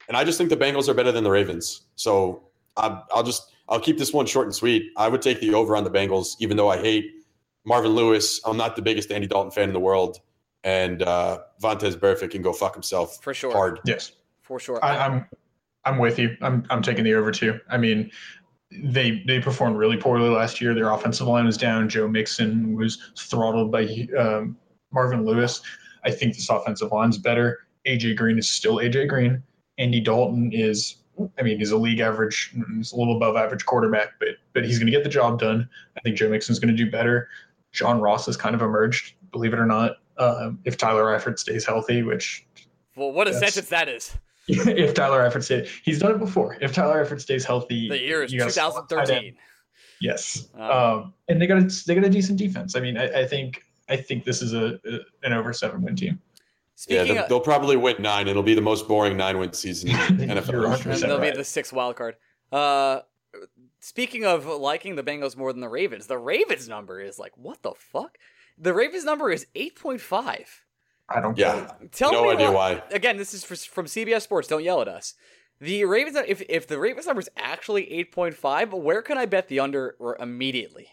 [0.09, 1.83] and I just think the Bengals are better than the Ravens.
[1.97, 2.45] So
[2.77, 4.92] i I'll just I'll keep this one short and sweet.
[4.97, 7.07] I would take the over on the Bengals, even though I hate
[7.64, 8.40] Marvin Lewis.
[8.45, 10.21] I'm not the biggest Andy Dalton fan in the world
[10.66, 13.53] and uh, Vontaze Burfict can go fuck himself for sure.
[13.53, 14.85] Hard, yes, for sure.
[14.85, 15.27] I, I'm
[15.85, 16.37] I'm with you.
[16.42, 17.59] I'm I'm taking the over too.
[17.71, 18.11] I mean,
[18.71, 20.75] they they performed really poorly last year.
[20.75, 21.88] Their offensive line was down.
[21.88, 24.57] Joe Mixon was throttled by um,
[24.97, 25.61] Marvin Lewis.
[26.05, 27.67] I think this offensive line's better.
[27.87, 29.43] AJ Green is still AJ Green.
[29.79, 30.97] Andy Dalton is,
[31.39, 34.79] I mean, he's a league average, he's a little above average quarterback, but but he's
[34.79, 35.69] going to get the job done.
[35.97, 37.29] I think Joe Mixon's going to do better.
[37.73, 41.65] John Ross has kind of emerged, believe it or not um, if Tyler Eifert stays
[41.65, 42.47] healthy, which
[42.97, 44.15] well, what a sentence that is.
[44.49, 46.57] if Tyler Eifert stays, he's done it before.
[46.61, 49.37] If Tyler Eifert stays healthy, the year is 2013.
[50.01, 52.77] Yes, um, um, and they got a they got a decent defense.
[52.77, 55.96] I mean, I, I think I think this is a, a an over seven win
[55.96, 56.20] team.
[56.75, 58.29] Speaking yeah, they'll, of, they'll, probably win nine.
[58.29, 60.85] It'll be the most boring nine win season in NFL.
[60.85, 61.33] and they'll right.
[61.33, 62.16] be the sixth wild card.
[62.53, 63.01] Uh,
[63.81, 67.62] speaking of liking the Bengals more than the Ravens, the Ravens number is like what
[67.62, 68.18] the fuck?
[68.59, 70.46] The Ravens number is 8.5.
[71.09, 71.72] I don't yeah.
[71.92, 72.83] Tell no me idea why.
[72.90, 74.49] Again, this is from CBS Sports.
[74.49, 75.14] Don't yell at us.
[75.61, 79.61] The Ravens, if if the Ravens number is actually 8.5, where can I bet the
[79.61, 80.88] under immediately?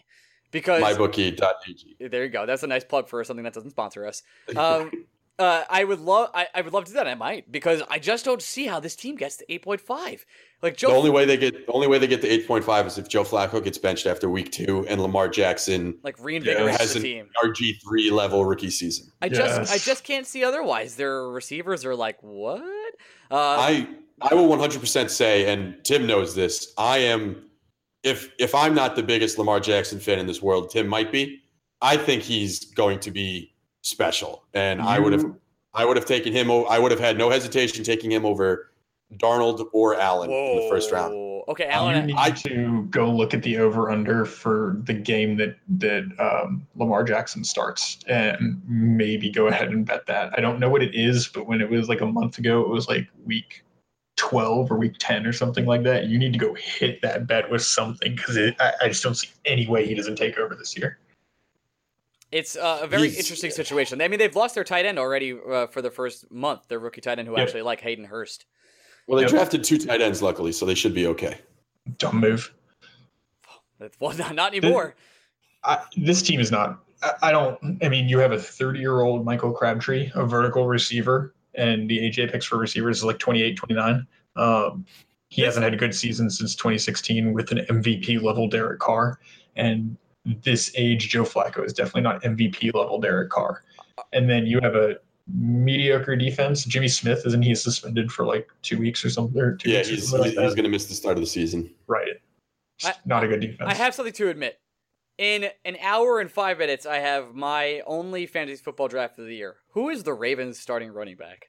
[0.54, 2.08] Because mybookie.ag.
[2.08, 2.46] There you go.
[2.46, 4.22] That's a nice plug for something that doesn't sponsor us.
[4.56, 4.92] Um,
[5.36, 7.08] uh, I would love, I, I would love to do that.
[7.08, 10.20] I might because I just don't see how this team gets to 8.5.
[10.62, 12.64] Like Joe, the only way they get the only way they get to eight point
[12.64, 16.78] five is if Joe Flacco gets benched after week two and Lamar Jackson like reinvigorates
[16.78, 17.28] has the team.
[17.44, 19.08] RG three level rookie season.
[19.20, 19.36] I yes.
[19.36, 20.94] just I just can't see otherwise.
[20.94, 22.62] Their receivers are like what?
[23.30, 23.88] Uh, I
[24.22, 26.72] I will one hundred percent say, and Tim knows this.
[26.78, 27.44] I am
[28.04, 31.40] if if I'm not the biggest Lamar Jackson fan in this world, Tim might be.
[31.80, 35.24] I think he's going to be special, and you, I would have
[35.72, 36.50] I would have taken him.
[36.50, 38.70] I would have had no hesitation taking him over
[39.16, 40.52] Darnold or Allen Whoa.
[40.52, 41.14] in the first round.
[41.46, 42.08] Okay, Allen.
[42.08, 46.04] You need I, to go look at the over under for the game that that
[46.18, 50.32] um, Lamar Jackson starts, and maybe go ahead and bet that.
[50.36, 52.68] I don't know what it is, but when it was like a month ago, it
[52.68, 53.63] was like week
[54.16, 56.06] 12 or week 10 or something like that.
[56.06, 59.28] You need to go hit that bet with something because I, I, just don't see
[59.44, 60.98] any way he doesn't take over this year.
[62.30, 64.00] It's uh, a very He's, interesting situation.
[64.00, 66.62] I mean, they've lost their tight end already uh, for the first month.
[66.68, 67.46] Their rookie tight end, who yep.
[67.46, 68.46] actually like Hayden Hurst.
[69.06, 69.30] Well, they yep.
[69.30, 71.38] drafted two tight ends, luckily, so they should be okay.
[71.98, 72.52] Dumb move.
[74.00, 74.94] Well, not, not anymore.
[75.62, 76.82] I, this team is not.
[77.02, 77.58] I, I don't.
[77.82, 81.98] I mean, you have a 30 year old Michael Crabtree, a vertical receiver, and the
[81.98, 84.06] AJ picks for receivers is like 28, 29.
[84.36, 84.84] Um,
[85.28, 89.18] he hasn't had a good season since 2016 with an MVP level Derek Carr,
[89.56, 89.96] and
[90.42, 93.64] this age Joe Flacco is definitely not MVP level Derek Carr.
[94.12, 94.96] And then you have a
[95.32, 96.64] mediocre defense.
[96.64, 99.40] Jimmy Smith isn't he suspended for like two weeks or something?
[99.40, 101.26] Or two Yeah, weeks he's he's, like he's going to miss the start of the
[101.26, 101.70] season.
[101.86, 102.14] right.
[102.84, 103.60] I- not a good defense.
[103.70, 104.58] I have something to admit.
[105.18, 109.34] In an hour and five minutes, I have my only fantasy football draft of the
[109.36, 109.56] year.
[109.70, 111.46] Who is the Ravens starting running back?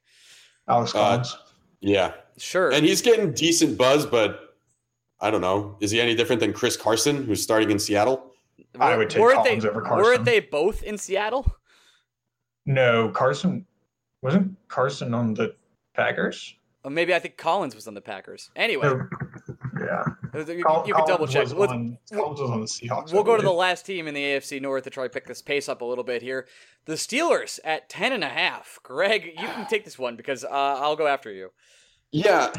[0.67, 1.37] Alex Uh, Collins.
[1.79, 2.71] Yeah, Sure.
[2.71, 4.55] and he's getting decent buzz, but
[5.19, 5.77] I don't know.
[5.81, 8.31] Is he any different than Chris Carson, who's starting in Seattle?
[8.79, 10.03] I would take weren't Collins they, over Carson.
[10.03, 11.55] Weren't they both in Seattle?
[12.67, 13.65] no, Carson
[14.21, 15.55] wasn't Carson on the
[15.95, 16.55] Packers.
[16.83, 18.49] Or maybe I think Collins was on the Packers.
[18.55, 19.07] Anyway, No.
[19.85, 20.03] Yeah,
[20.53, 21.51] you, Col- you can double check.
[21.53, 23.13] Let's- on- Collins was on the Seahawks.
[23.13, 25.41] We'll go to the last team in the AFC North to try to pick this
[25.41, 26.47] pace up a little bit here.
[26.85, 28.79] The Steelers at 10 and a half.
[28.83, 31.51] Greg, you can take this one because uh, I'll go after you.
[32.11, 32.51] Yeah.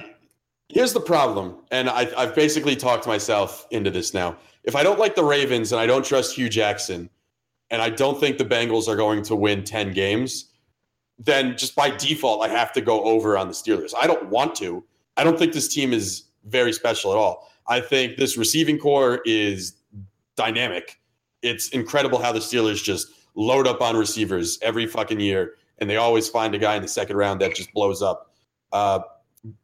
[0.68, 4.36] Here's the problem, and I've, I've basically talked myself into this now.
[4.64, 7.08] If I don't like the Ravens and I don't trust Hue Jackson,
[7.70, 10.50] and I don't think the Bengals are going to win 10 games,
[11.18, 13.92] then just by default, I have to go over on the Steelers.
[13.98, 14.84] I don't want to.
[15.16, 17.50] I don't think this team is very special at all.
[17.68, 19.74] I think this receiving core is
[20.36, 21.00] dynamic.
[21.42, 25.96] It's incredible how the Steelers just load up on receivers every fucking year, and they
[25.96, 28.34] always find a guy in the second round that just blows up.
[28.72, 29.00] Uh,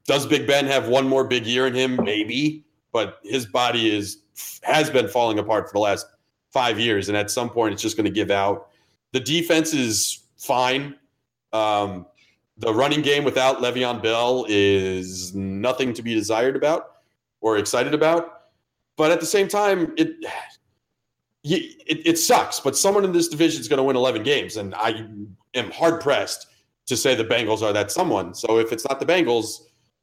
[0.07, 1.99] does Big Ben have one more big year in him?
[2.03, 4.19] Maybe, but his body is
[4.63, 6.07] has been falling apart for the last
[6.51, 8.69] five years, and at some point, it's just going to give out.
[9.13, 10.97] The defense is fine.
[11.53, 12.07] Um,
[12.63, 16.99] the running game without Le'Veon Bell is nothing to be desired about
[17.41, 18.43] or excited about.
[18.97, 20.11] But at the same time, it
[21.43, 22.61] it, it sucks.
[22.61, 25.05] But someone in this division is going to win 11 games, and I
[25.55, 26.47] am hard pressed
[26.87, 28.33] to say the Bengals are that someone.
[28.33, 29.63] So if it's not the Bengals,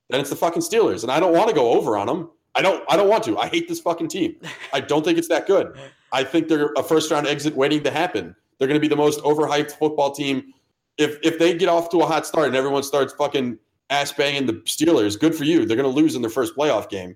[0.10, 2.30] then it's the fucking Steelers, and I don't want to go over on them.
[2.56, 2.84] I don't.
[2.89, 3.38] I don't want to.
[3.38, 4.36] I hate this fucking team.
[4.74, 5.78] I don't think it's that good.
[6.12, 8.36] I think they're a first round exit waiting to happen.
[8.58, 10.54] They're going to be the most overhyped football team.
[11.00, 13.58] If if they get off to a hot start and everyone starts fucking
[13.90, 15.66] ass banging the Steelers, good for you.
[15.66, 17.16] They're going to lose in their first playoff game.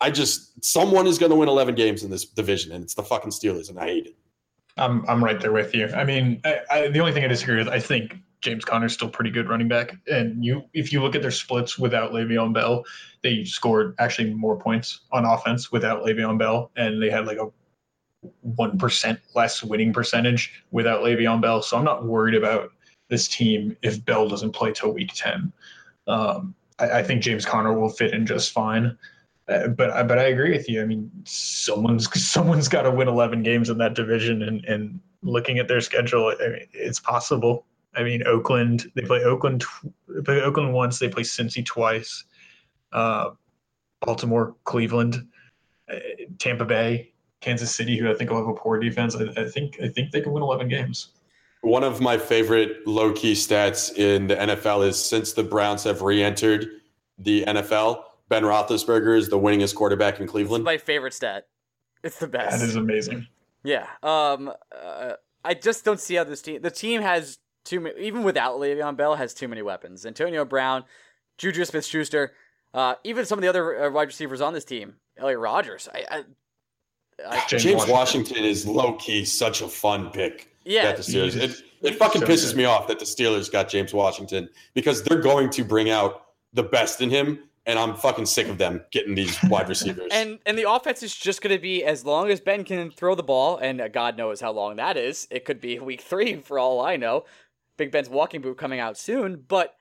[0.00, 3.02] I just someone is going to win 11 games in this division, and it's the
[3.02, 4.16] fucking Steelers, and I hate it.
[4.76, 5.88] I'm I'm right there with you.
[5.88, 9.08] I mean, I, I, the only thing I disagree with, I think James Conner's still
[9.08, 12.84] pretty good running back, and you if you look at their splits without Le'Veon Bell,
[13.22, 17.50] they scored actually more points on offense without Le'Veon Bell, and they had like a
[18.42, 21.60] one percent less winning percentage without Le'Veon Bell.
[21.62, 22.70] So I'm not worried about
[23.08, 25.52] this team if Bell doesn't play till week ten.
[26.06, 28.96] Um, I, I think James Conner will fit in just fine.
[29.48, 30.82] Uh, but I but I agree with you.
[30.82, 35.58] I mean, someone's someone's got to win 11 games in that division, and and looking
[35.58, 37.64] at their schedule, I mean, it's possible.
[37.94, 39.64] I mean, Oakland they play Oakland
[40.08, 42.24] they play Oakland once, they play Cincy twice,
[42.92, 43.30] uh,
[44.02, 45.26] Baltimore, Cleveland,
[45.90, 45.96] uh,
[46.38, 49.16] Tampa Bay, Kansas City, who I think will have a poor defense.
[49.16, 51.08] I, I think I think they can win 11 games.
[51.62, 56.02] One of my favorite low key stats in the NFL is since the Browns have
[56.02, 56.68] re entered
[57.18, 60.64] the NFL, Ben Roethlisberger is the winningest quarterback in It's Cleveland.
[60.64, 61.46] my favorite stat.
[62.04, 62.60] It's the best.
[62.60, 63.26] That is amazing.
[63.64, 63.86] Yeah.
[64.02, 64.52] Um.
[64.72, 66.62] Uh, I just don't see how this team.
[66.62, 68.00] The team has too many.
[68.00, 70.06] Even without Le'Veon Bell, has too many weapons.
[70.06, 70.84] Antonio Brown,
[71.38, 72.32] Juju Smith-Schuster,
[72.74, 74.94] uh, even some of the other uh, wide receivers on this team.
[75.16, 75.88] Elliot Rogers.
[75.92, 76.04] I.
[76.10, 76.24] I,
[77.28, 77.94] I James James Washington.
[77.94, 80.54] Washington is low key such a fun pick.
[80.68, 80.84] Yeah.
[80.84, 81.36] that the Steelers.
[81.36, 82.58] It, it fucking so pisses good.
[82.58, 86.62] me off that the Steelers got James Washington because they're going to bring out the
[86.62, 90.08] best in him, and I'm fucking sick of them getting these wide receivers.
[90.12, 93.14] And and the offense is just going to be as long as Ben can throw
[93.14, 95.26] the ball, and uh, God knows how long that is.
[95.30, 97.24] It could be week three for all I know.
[97.76, 99.76] Big Ben's walking boot coming out soon, but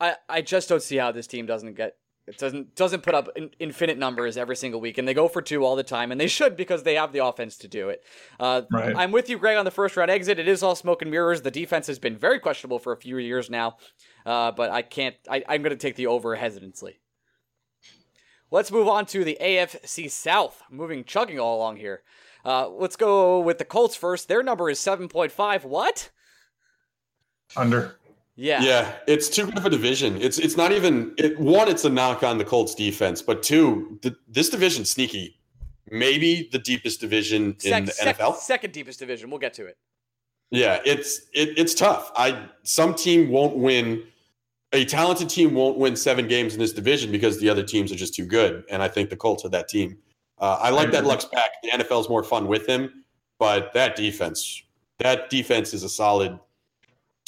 [0.00, 3.28] I I just don't see how this team doesn't get it doesn't doesn't put up
[3.34, 6.20] in, infinite numbers every single week, and they go for two all the time, and
[6.20, 8.04] they should because they have the offense to do it.
[8.38, 8.94] Uh, Right.
[8.96, 10.38] I'm with you, Greg, on the first round exit.
[10.38, 11.42] It is all smoke and mirrors.
[11.42, 13.78] The defense has been very questionable for a few years now,
[14.26, 15.16] uh, but I can't.
[15.28, 17.00] I, I'm going to take the over hesitantly.
[18.52, 20.62] Let's move on to the AFC South.
[20.70, 22.02] Moving, chugging all along here.
[22.44, 24.28] Uh, let's go with the Colts first.
[24.28, 25.64] Their number is 7.5.
[25.64, 26.10] What?
[27.56, 27.96] Under.
[28.40, 28.62] Yeah.
[28.62, 30.16] yeah, it's too good of a division.
[30.18, 31.68] It's it's not even it, one.
[31.68, 35.38] It's a knock on the Colts defense, but two, the, this division sneaky.
[35.90, 38.36] Maybe the deepest division in the sec- NFL.
[38.36, 39.28] second deepest division.
[39.28, 39.76] We'll get to it.
[40.50, 42.12] Yeah, it's it, it's tough.
[42.16, 44.04] I some team won't win.
[44.72, 47.96] A talented team won't win seven games in this division because the other teams are
[47.96, 49.98] just too good, and I think the Colts are that team.
[50.38, 51.50] Uh, I like that Luck's back.
[51.62, 53.04] The NFL is more fun with him.
[53.38, 54.62] but that defense,
[54.98, 56.38] that defense is a solid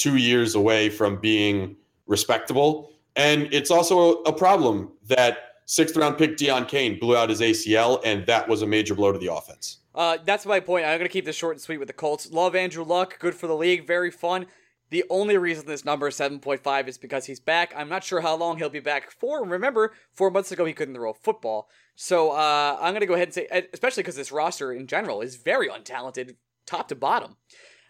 [0.03, 2.91] two years away from being respectable.
[3.15, 8.01] And it's also a problem that sixth round pick Deon Cain blew out his ACL,
[8.05, 9.79] and that was a major blow to the offense.
[9.95, 10.87] Uh, that's my point.
[10.87, 12.33] I'm going to keep this short and sweet with the Colts.
[12.33, 13.19] Love Andrew Luck.
[13.21, 13.87] Good for the league.
[13.87, 14.47] Very fun.
[14.91, 17.73] The only reason this number is 7.5 is because he's back.
[17.77, 19.45] I'm not sure how long he'll be back for.
[19.45, 21.69] Remember, four months ago he couldn't throw football.
[21.95, 25.21] So uh, I'm going to go ahead and say, especially because this roster in general
[25.21, 26.37] is very untalented,
[26.67, 27.37] top to bottom.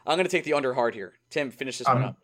[0.06, 1.14] I'm going to take the under hard here.
[1.30, 2.16] Tim, finish this um, one up.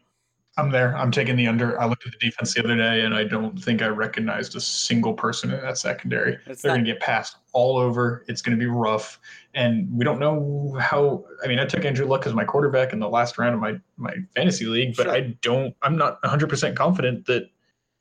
[0.57, 0.97] I'm there.
[0.97, 1.81] I'm taking the under.
[1.81, 4.61] I looked at the defense the other day, and I don't think I recognized a
[4.61, 6.37] single person in that secondary.
[6.47, 8.25] It's They're not- going to get passed all over.
[8.27, 9.21] It's going to be rough,
[9.55, 11.25] and we don't know how.
[11.45, 13.79] I mean, I took Andrew Luck as my quarterback in the last round of my
[13.97, 15.15] my fantasy league, but sure.
[15.15, 15.77] I don't.
[15.83, 17.49] I'm not 100 percent confident that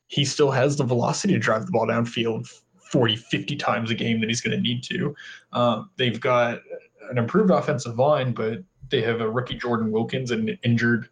[0.08, 2.48] he still has the velocity to drive the ball downfield
[2.92, 5.14] 40, 50 times a game that he's going to need to.
[5.52, 6.60] Um, they've got
[7.10, 11.10] an improved offensive line, but they have a rookie Jordan Wilkins and injured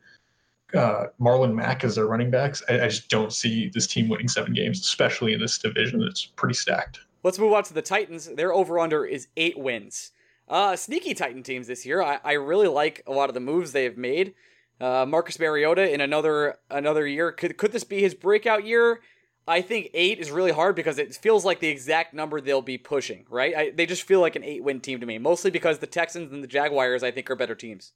[0.74, 4.28] uh, Marlon Mack as their running backs, I, I, just don't see this team winning
[4.28, 7.00] seven games, especially in this division that's pretty stacked.
[7.24, 8.28] Let's move on to the Titans.
[8.28, 10.12] Their over under is eight wins.
[10.48, 12.02] Uh, sneaky Titan teams this year.
[12.02, 14.34] I, I really like a lot of the moves they have made.
[14.80, 17.32] Uh, Marcus Mariota in another another year.
[17.32, 19.00] Could could this be his breakout year?
[19.48, 22.78] I think eight is really hard because it feels like the exact number they'll be
[22.78, 23.26] pushing.
[23.30, 23.56] Right?
[23.56, 26.32] I, they just feel like an eight win team to me, mostly because the Texans
[26.32, 27.94] and the Jaguars I think are better teams.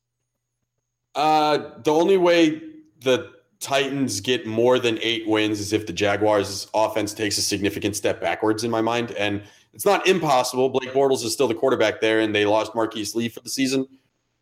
[1.15, 2.61] Uh, the only way
[3.01, 7.95] the Titans get more than eight wins is if the Jaguars' offense takes a significant
[7.95, 9.11] step backwards, in my mind.
[9.11, 9.41] And
[9.73, 10.69] it's not impossible.
[10.69, 13.87] Blake Bortles is still the quarterback there, and they lost Marquise Lee for the season.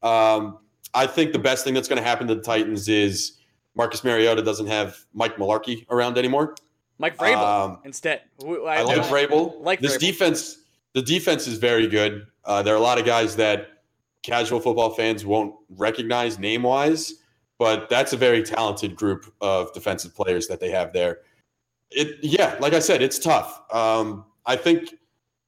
[0.04, 0.60] Um,
[0.93, 3.38] I think the best thing that's going to happen to the Titans is
[3.76, 6.56] Marcus Mariota doesn't have Mike Mularkey around anymore.
[7.00, 8.22] Mike Vrabel um, instead.
[8.44, 9.62] I, I like Vrabel.
[9.62, 10.00] Like this Vrabel.
[10.00, 10.60] defense.
[10.94, 12.26] The defense is very good.
[12.44, 13.84] Uh, there are a lot of guys that
[14.24, 17.14] casual football fans won't recognize name wise,
[17.60, 21.20] but that's a very talented group of defensive players that they have there.
[21.92, 23.62] It yeah, like I said, it's tough.
[23.72, 24.96] Um, I think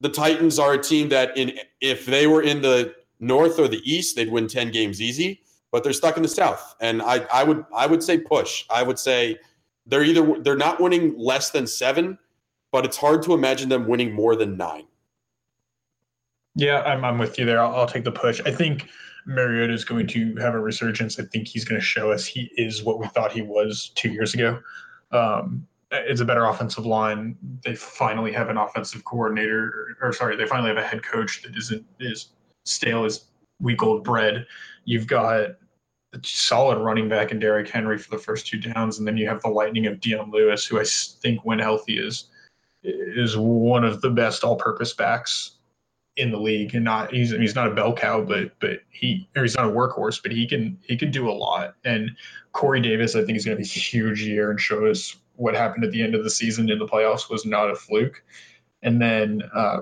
[0.01, 3.81] the Titans are a team that in if they were in the North or the
[3.83, 5.41] East, they'd win ten games easy.
[5.71, 8.65] But they're stuck in the South, and I I would I would say push.
[8.69, 9.37] I would say
[9.89, 12.17] they're either they're not winning less than seven,
[12.71, 14.85] but it's hard to imagine them winning more than nine.
[16.55, 17.61] Yeah, I'm, I'm with you there.
[17.61, 18.41] I'll, I'll take the push.
[18.45, 18.89] I think
[19.25, 21.19] Mariota is going to have a resurgence.
[21.19, 24.09] I think he's going to show us he is what we thought he was two
[24.09, 24.59] years ago.
[25.11, 27.35] Um, it's a better offensive line.
[27.63, 31.41] They finally have an offensive coordinator, or, or sorry, they finally have a head coach
[31.43, 32.29] that isn't is
[32.65, 33.25] stale as
[33.59, 34.45] week old bread.
[34.85, 35.55] You've got
[36.23, 39.41] solid running back in Derrick Henry for the first two downs, and then you have
[39.41, 42.25] the lightning of Dion Lewis, who I think, when healthy, is
[42.83, 45.57] is one of the best all-purpose backs
[46.15, 49.43] in the league and not he's he's not a bell cow, but but he or
[49.43, 51.75] he's not a workhorse, but he can he can do a lot.
[51.85, 52.11] And
[52.51, 55.55] Corey Davis, I think, is going to be a huge year and show us what
[55.55, 58.23] happened at the end of the season in the playoffs was not a fluke.
[58.81, 59.81] And then uh,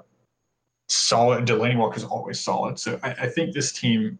[0.87, 2.77] solid Walker is always solid.
[2.77, 4.19] So I, I think this team,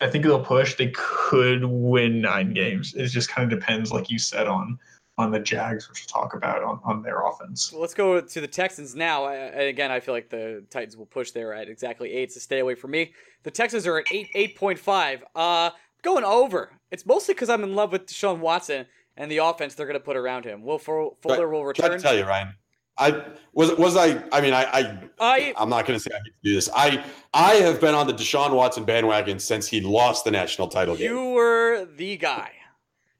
[0.00, 0.76] I think they'll push.
[0.76, 2.94] They could win nine games.
[2.94, 4.78] It just kind of depends, like you said, on
[5.18, 7.72] on the Jags, which we'll talk about on, on their offense.
[7.72, 9.24] Well, let's go to the Texans now.
[9.24, 12.58] I, again, I feel like the Titans will push there at exactly eight, so stay
[12.58, 13.14] away from me.
[13.42, 15.24] The Texans are at eight eight point five.
[15.34, 15.70] Uh,
[16.02, 16.70] going over.
[16.90, 20.04] It's mostly because I'm in love with Deshaun Watson and the offense they're going to
[20.04, 20.62] put around him.
[20.62, 21.86] Will Fuller will return.
[21.86, 22.54] Try to tell you, Ryan.
[22.98, 24.22] I was was I.
[24.32, 24.64] I mean, I.
[24.64, 26.68] I, I I'm not going to say I do this.
[26.74, 27.04] I
[27.34, 31.10] I have been on the Deshaun Watson bandwagon since he lost the national title game.
[31.10, 32.52] You were the guy.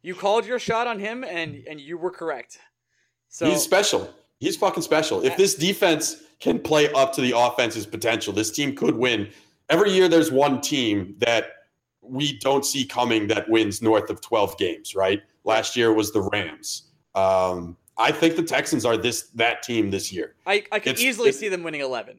[0.02, 2.58] You called your shot on him, and and you were correct.
[3.28, 4.12] So he's special.
[4.38, 5.24] He's fucking special.
[5.24, 9.28] If this defense can play up to the offense's potential, this team could win.
[9.68, 11.46] Every year, there's one team that
[12.02, 14.94] we don't see coming that wins north of 12 games.
[14.94, 15.22] Right?
[15.44, 16.84] Last year was the Rams.
[17.14, 20.34] Um, I think the Texans are this that team this year.
[20.46, 22.18] I, I could it's, easily see them winning 11.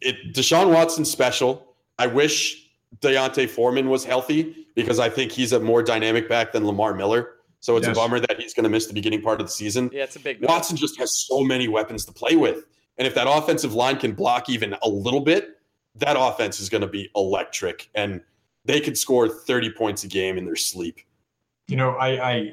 [0.00, 1.74] It Deshaun Watson special.
[1.98, 6.66] I wish D'Onta Foreman was healthy because I think he's a more dynamic back than
[6.66, 7.34] Lamar Miller.
[7.60, 7.96] So it's yes.
[7.96, 9.88] a bummer that he's going to miss the beginning part of the season.
[9.92, 10.42] Yeah, it's a big.
[10.42, 12.64] Watson just has so many weapons to play with,
[12.98, 15.60] and if that offensive line can block even a little bit,
[15.94, 18.20] that offense is going to be electric, and
[18.64, 20.98] they could score thirty points a game in their sleep.
[21.68, 22.52] You know, I I,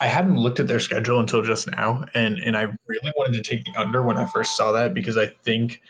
[0.00, 3.42] I hadn't looked at their schedule until just now, and and I really wanted to
[3.42, 5.80] take the under when I first saw that because I think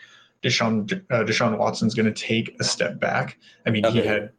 [0.43, 3.37] Deshaun uh, Deshaun Watson's going to take a step back.
[3.65, 4.01] I mean, okay.
[4.01, 4.31] he had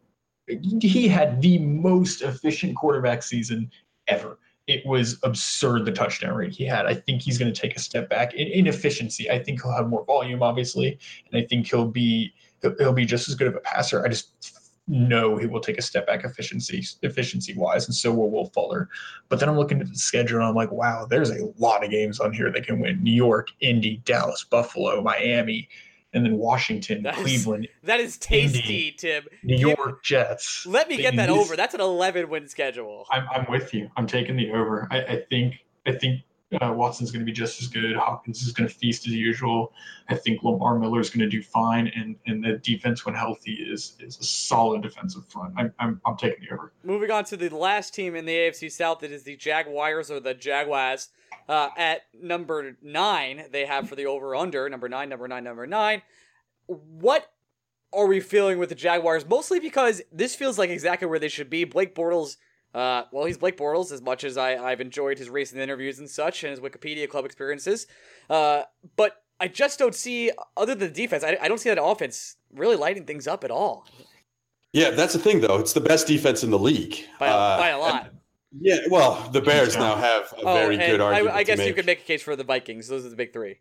[0.81, 3.71] he had the most efficient quarterback season
[4.07, 4.39] ever.
[4.66, 6.87] It was absurd the touchdown rate he had.
[6.87, 9.31] I think he's going to take a step back in, in efficiency.
[9.31, 10.99] I think he'll have more volume, obviously,
[11.31, 14.05] and I think he'll be he'll, he'll be just as good of a passer.
[14.05, 14.58] I just
[14.89, 18.89] know he will take a step back efficiency efficiency wise, and so will Will Fuller.
[19.28, 21.91] But then I'm looking at the schedule and I'm like, wow, there's a lot of
[21.91, 23.03] games on here that can win.
[23.03, 25.68] New York, Indy, Dallas, Buffalo, Miami,
[26.14, 28.93] and then Washington, That is- Cleveland, That is tasty, Indy.
[28.97, 29.24] Tim.
[29.43, 30.64] New Give- York Jets.
[30.66, 31.55] Let me get that over.
[31.55, 33.05] That's an 11 win schedule.
[33.11, 33.91] I'm, I'm with you.
[33.97, 34.89] I'm taking the over.
[34.91, 36.22] I, I think I think
[36.61, 37.95] uh, Watson's going to be just as good.
[37.97, 39.73] Hopkins is going to feast as usual.
[40.09, 43.53] I think Lamar Miller is going to do fine, and and the defense when healthy
[43.53, 45.55] is is a solid defensive front.
[45.59, 46.73] I'm I'm, I'm taking the over.
[46.83, 50.21] Moving on to the last team in the AFC South, it is the Jaguars or
[50.21, 51.09] the Jaguars.
[51.49, 55.67] Uh, at number nine, they have for the over under number nine, number nine, number
[55.67, 56.03] nine.
[56.67, 57.31] What
[57.93, 59.27] are we feeling with the Jaguars?
[59.27, 61.65] Mostly because this feels like exactly where they should be.
[61.65, 62.37] Blake Bortles,
[62.75, 66.09] uh, well, he's Blake Bortles as much as I, I've enjoyed his recent interviews and
[66.09, 67.87] such and his Wikipedia club experiences.
[68.29, 68.62] Uh,
[68.97, 72.37] but I just don't see, other than the defense, I, I don't see that offense
[72.53, 73.87] really lighting things up at all
[74.73, 75.59] Yeah, that's the thing, though.
[75.59, 78.12] It's the best defense in the league by, a Uh, by a lot.
[78.61, 81.35] Yeah, well, the Bears now have a Oh, very good argument.
[81.35, 82.89] I, I to guess you could make a case for the Vikings.
[82.89, 83.57] Those are the big three.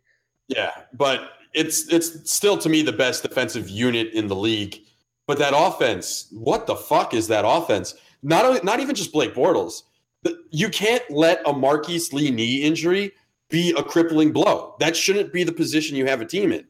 [0.48, 4.78] Yeah, but it's it's still to me the best defensive unit in the league.
[5.26, 7.94] But that offense, what the fuck is that offense?
[8.22, 9.82] Not not even just Blake Bortles.
[10.50, 13.12] You can't let a Marquise Lee knee injury
[13.48, 14.74] be a crippling blow.
[14.80, 16.64] That shouldn't be the position you have a team in.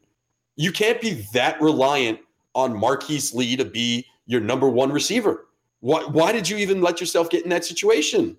[0.56, 2.20] You can't be that reliant
[2.54, 5.46] on Marquise Lee to be your number one receiver.
[5.80, 8.36] Why, why did you even let yourself get in that situation?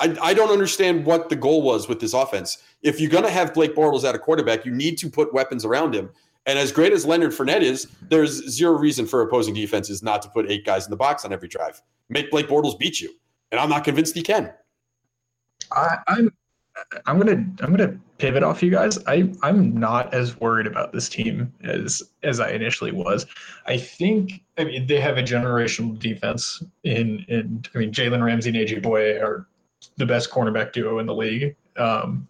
[0.00, 2.58] I, I don't understand what the goal was with this offense.
[2.82, 5.64] If you're going to have Blake Bortles at a quarterback, you need to put weapons
[5.64, 6.10] around him.
[6.46, 10.28] And as great as Leonard Fournette is, there's zero reason for opposing defenses not to
[10.28, 11.80] put eight guys in the box on every drive.
[12.08, 13.14] Make Blake Bortles beat you.
[13.50, 14.52] And I'm not convinced he can.
[15.72, 16.30] I, I'm
[17.06, 18.98] I'm gonna I'm gonna pivot off you guys.
[19.06, 23.26] I I'm not as worried about this team as as I initially was.
[23.66, 28.50] I think I mean they have a generational defense in in I mean Jalen Ramsey
[28.50, 29.46] and AJ Bouye are
[29.96, 31.54] the best cornerback duo in the league.
[31.76, 32.26] Um,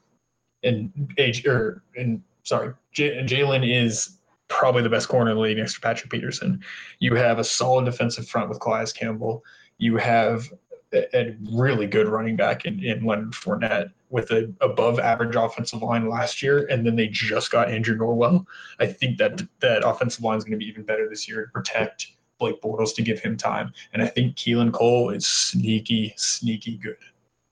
[0.62, 4.18] and AJ or and sorry, J- Jalen is
[4.48, 6.62] probably the best corner in the league next to Patrick Peterson.
[7.00, 9.42] You have a solid defensive front with Calais Campbell.
[9.78, 10.52] You have
[10.92, 15.82] a, a really good running back in, in Leonard Fournette with an above average offensive
[15.82, 18.46] line last year, and then they just got Andrew Norwell.
[18.78, 21.52] I think that that offensive line is going to be even better this year to
[21.52, 23.72] protect Blake Bortles to give him time.
[23.92, 26.96] And I think Keelan Cole is sneaky, sneaky good.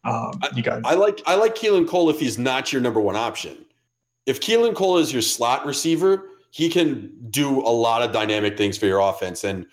[0.05, 3.17] Um, you got I like I like Keelan Cole if he's not your number one
[3.17, 3.65] option.
[4.27, 8.79] If Keelan Cole is your slot receiver, he can do a lot of dynamic things
[8.79, 9.67] for your offense and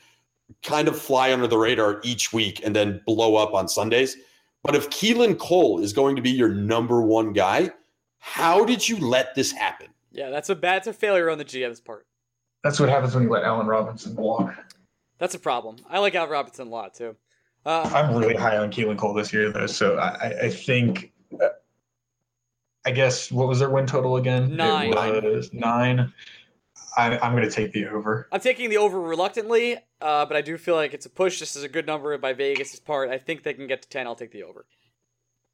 [0.63, 4.17] kind of fly under the radar each week and then blow up on Sundays.
[4.63, 7.69] But if Keelan Cole is going to be your number one guy,
[8.17, 9.87] how did you let this happen?
[10.11, 12.05] Yeah, that's a bad, that's a failure on the GM's part.
[12.63, 14.53] that's what happens when you let Allen Robinson walk.
[15.19, 15.77] That's a problem.
[15.89, 17.15] I like Al Robinson a lot too.
[17.65, 19.67] Uh, I'm really high on Keelan Cole this year, though.
[19.67, 21.11] So I, I- I think,
[21.43, 21.49] uh,
[22.89, 24.55] I guess, what was their win total again?
[24.55, 24.91] Nine.
[24.91, 26.11] It was nine.
[26.97, 28.27] I, I'm going to take the over.
[28.31, 31.39] I'm taking the over reluctantly, uh, but I do feel like it's a push.
[31.39, 33.11] This is a good number by Vegas' part.
[33.11, 34.07] I think they can get to ten.
[34.07, 34.65] I'll take the over.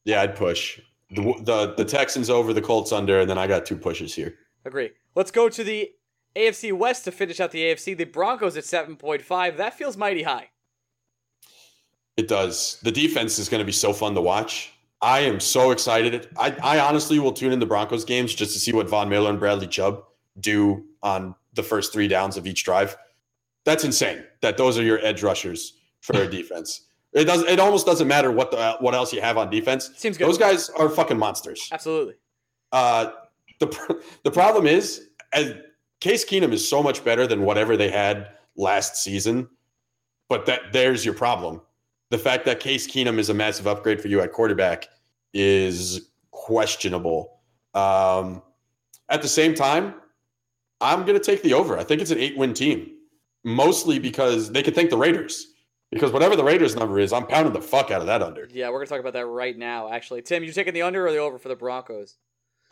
[0.05, 0.79] Yeah, I'd push
[1.11, 4.35] the the, the Texans over, the Colts under, and then I got two pushes here.
[4.63, 4.91] Agree.
[5.13, 5.91] Let's go to the
[6.37, 7.97] AFC West to finish out the AFC.
[7.97, 9.57] The Broncos at seven point five.
[9.57, 10.51] That feels mighty high.
[12.15, 12.79] It does.
[12.81, 14.71] The defense is going to be so fun to watch.
[15.01, 16.29] I am so excited.
[16.37, 19.29] I, I honestly will tune in the Broncos games just to see what Von Miller
[19.29, 20.03] and Bradley Chubb
[20.39, 22.97] do on the first three downs of each drive.
[23.65, 24.23] That's insane.
[24.41, 26.87] That those are your edge rushers for a defense.
[27.13, 27.43] It does.
[27.43, 29.89] It almost doesn't matter what the what else you have on defense.
[29.95, 30.27] Seems good.
[30.27, 31.69] Those guys are fucking monsters.
[31.71, 32.15] Absolutely.
[32.71, 33.11] Uh,
[33.59, 35.55] the the problem is, as
[36.01, 39.47] Case Keenum is so much better than whatever they had last season,
[40.27, 41.61] but that there's your problem.
[42.11, 44.87] The fact that Case Keenum is a massive upgrade for you at quarterback
[45.33, 47.39] is questionable.
[47.73, 48.41] Um,
[49.09, 49.95] at the same time,
[50.81, 51.77] I'm going to take the over.
[51.77, 52.91] I think it's an eight win team,
[53.43, 55.47] mostly because they could thank the Raiders.
[55.91, 58.47] Because whatever the Raiders number is, I'm pounding the fuck out of that under.
[58.51, 59.91] Yeah, we're gonna talk about that right now.
[59.91, 62.17] Actually, Tim, you taking the under or the over for the Broncos?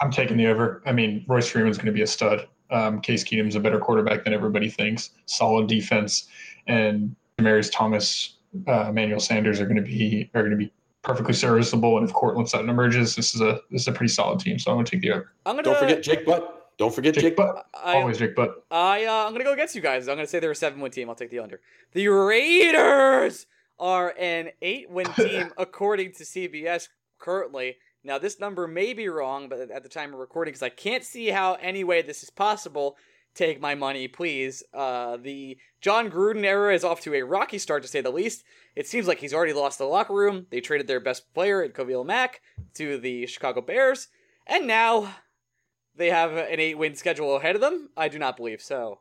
[0.02, 0.82] I'm taking the over.
[0.86, 2.48] I mean, Royce Freeman's going to be a stud.
[2.72, 5.12] Um, Case Keenum's a better quarterback than everybody thinks.
[5.26, 6.28] Solid defense,
[6.68, 8.38] and Demaryius Thomas,
[8.68, 11.98] uh, Emmanuel Sanders are going to be are going to be perfectly serviceable.
[11.98, 14.58] And if Courtland Sutton emerges, this is a this is a pretty solid team.
[14.58, 15.34] So I'm going to take the over.
[15.46, 16.72] I'm gonna Don't forget Jake Butt.
[16.78, 17.56] Don't forget Jake Jake Butt.
[17.56, 18.66] Butt, I, always Jake Butt.
[18.72, 20.08] I uh, I'm gonna go against you guys.
[20.08, 21.10] I'm gonna say they're a seven win team.
[21.10, 21.62] I'll take the under.
[21.92, 23.46] The Raiders
[23.80, 26.88] are an eight win team according to CBS
[27.20, 27.78] currently.
[28.04, 31.04] Now this number may be wrong, but at the time of recording, because I can't
[31.04, 32.98] see how any way this is possible.
[33.36, 34.62] Take my money, please.
[34.74, 38.44] Uh, the Jon Gruden era is off to a rocky start, to say the least.
[38.76, 40.46] It seems like he's already lost the locker room.
[40.52, 42.42] They traded their best player, at Khalil Mack,
[42.76, 44.08] to the Chicago Bears,
[44.46, 45.16] and now
[45.96, 47.90] they have an eight-win schedule ahead of them.
[47.98, 49.00] I do not believe so.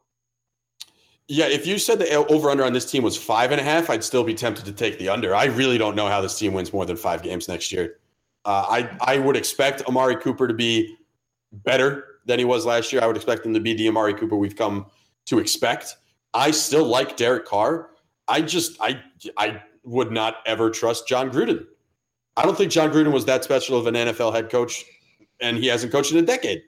[1.28, 3.88] Yeah, if you said the over under on this team was five and a half,
[3.90, 5.34] I'd still be tempted to take the under.
[5.34, 7.98] I really don't know how this team wins more than five games next year.
[8.44, 10.96] Uh, I I would expect Amari Cooper to be
[11.52, 13.02] better than he was last year.
[13.02, 14.86] I would expect him to be the Amari Cooper we've come
[15.26, 15.96] to expect.
[16.34, 17.90] I still like Derek Carr.
[18.28, 19.00] I just I
[19.36, 21.66] I would not ever trust Jon Gruden.
[22.36, 24.84] I don't think Jon Gruden was that special of an NFL head coach,
[25.40, 26.62] and he hasn't coached in a decade.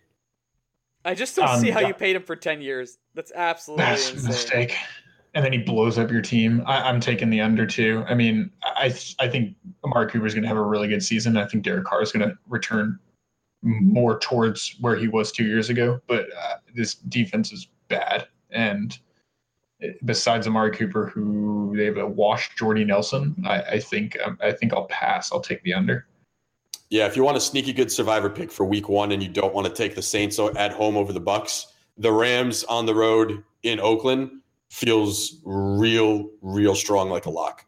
[1.05, 2.99] I just don't um, see how you paid him for ten years.
[3.15, 4.25] That's absolutely that's insane.
[4.25, 4.77] a mistake.
[5.37, 6.63] And then he blows up your team.
[6.65, 8.05] I, am taking the under too.
[8.09, 11.37] I mean, I I think Amari Cooper is going to have a really good season.
[11.37, 12.99] I think Derek Carr is going to return
[13.65, 16.01] more towards where he was two years ago.
[16.07, 18.97] But uh, this defense is bad, and
[20.05, 24.53] besides Amari Cooper, who they have a washed Jordy Nelson, I, I think um, I
[24.53, 25.33] think I'll pass.
[25.33, 26.07] I'll take the under.
[26.91, 29.55] Yeah, if you want a sneaky good survivor pick for week one and you don't
[29.55, 33.43] want to take the Saints at home over the Bucks, the Rams on the road
[33.63, 34.31] in Oakland
[34.71, 37.65] feels real, real strong like a lock.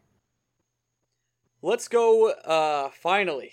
[1.61, 3.51] Let's go uh finally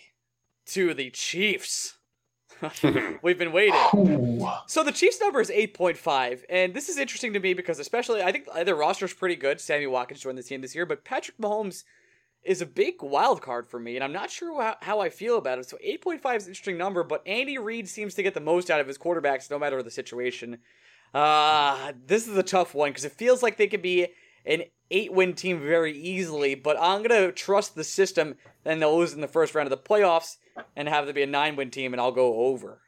[0.66, 1.97] to the Chiefs.
[3.23, 3.81] We've been waiting.
[4.67, 8.33] So the Chiefs number is 8.5, and this is interesting to me because especially I
[8.33, 9.61] think their roster is pretty good.
[9.61, 11.85] Sammy Watkins joined the team this year, but Patrick Mahomes
[12.43, 15.39] is a big wild card for me, and I'm not sure how, how I feel
[15.39, 15.69] about it.
[15.69, 18.81] So 8.5 is an interesting number, but Andy Reid seems to get the most out
[18.81, 20.59] of his quarterbacks no matter the situation.
[21.13, 24.09] Uh, this is a tough one because it feels like they could be
[24.45, 28.36] an eight win team very easily, but I'm going to trust the system.
[28.62, 30.36] Then they'll lose in the first round of the playoffs
[30.76, 32.80] and have to be a nine win team, and I'll go over.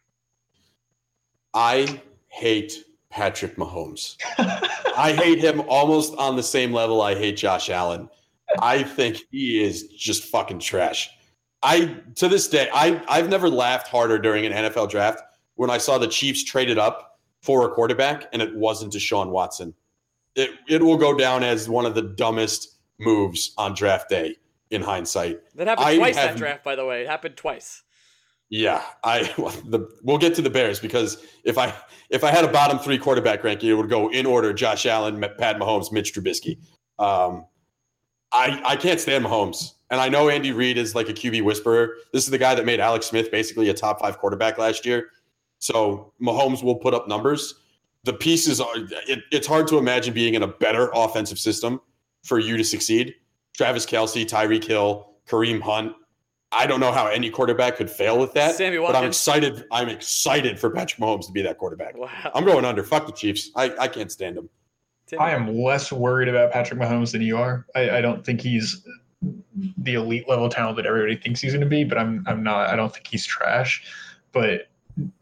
[1.53, 4.17] I hate Patrick Mahomes.
[4.97, 8.09] I hate him almost on the same level I hate Josh Allen.
[8.61, 11.11] I think he is just fucking trash.
[11.63, 15.23] I to this day, I I've never laughed harder during an NFL draft
[15.57, 19.75] when I saw the Chiefs traded up for a quarterback and it wasn't Deshaun Watson.
[20.37, 24.37] It it will go down as one of the dumbest moves on draft day
[24.71, 25.41] in hindsight.
[25.55, 27.03] That happened I twice have, that draft, by the way.
[27.03, 27.83] It happened twice.
[28.49, 29.23] Yeah, I
[29.67, 31.75] the we'll get to the Bears because if I
[32.11, 35.21] if I had a bottom three quarterback ranking, it would go in order: Josh Allen,
[35.39, 36.59] Pat Mahomes, Mitch Trubisky.
[36.99, 37.47] Um,
[38.33, 39.73] I, I can't stand Mahomes.
[39.91, 41.95] And I know Andy Reid is like a QB whisperer.
[42.13, 45.11] This is the guy that made Alex Smith basically a top five quarterback last year.
[45.59, 47.55] So Mahomes will put up numbers.
[48.07, 51.81] The pieces are, it, it's hard to imagine being in a better offensive system
[52.23, 53.17] for you to succeed.
[53.53, 55.93] Travis Kelce, Tyreek Hill, Kareem Hunt.
[56.53, 58.55] I don't know how any quarterback could fail with that.
[58.55, 59.65] Sammy But I'm excited.
[59.73, 61.97] I'm excited for Patrick Mahomes to be that quarterback.
[61.99, 62.31] Wow.
[62.33, 62.85] I'm going under.
[62.85, 63.51] Fuck the Chiefs.
[63.57, 64.49] I, I can't stand them.
[65.19, 67.67] I am less worried about Patrick Mahomes than you are.
[67.75, 68.87] I, I don't think he's
[69.79, 72.69] the elite level talent that everybody thinks he's going to be, but I'm I'm not.
[72.69, 73.85] I don't think he's trash.
[74.33, 74.69] But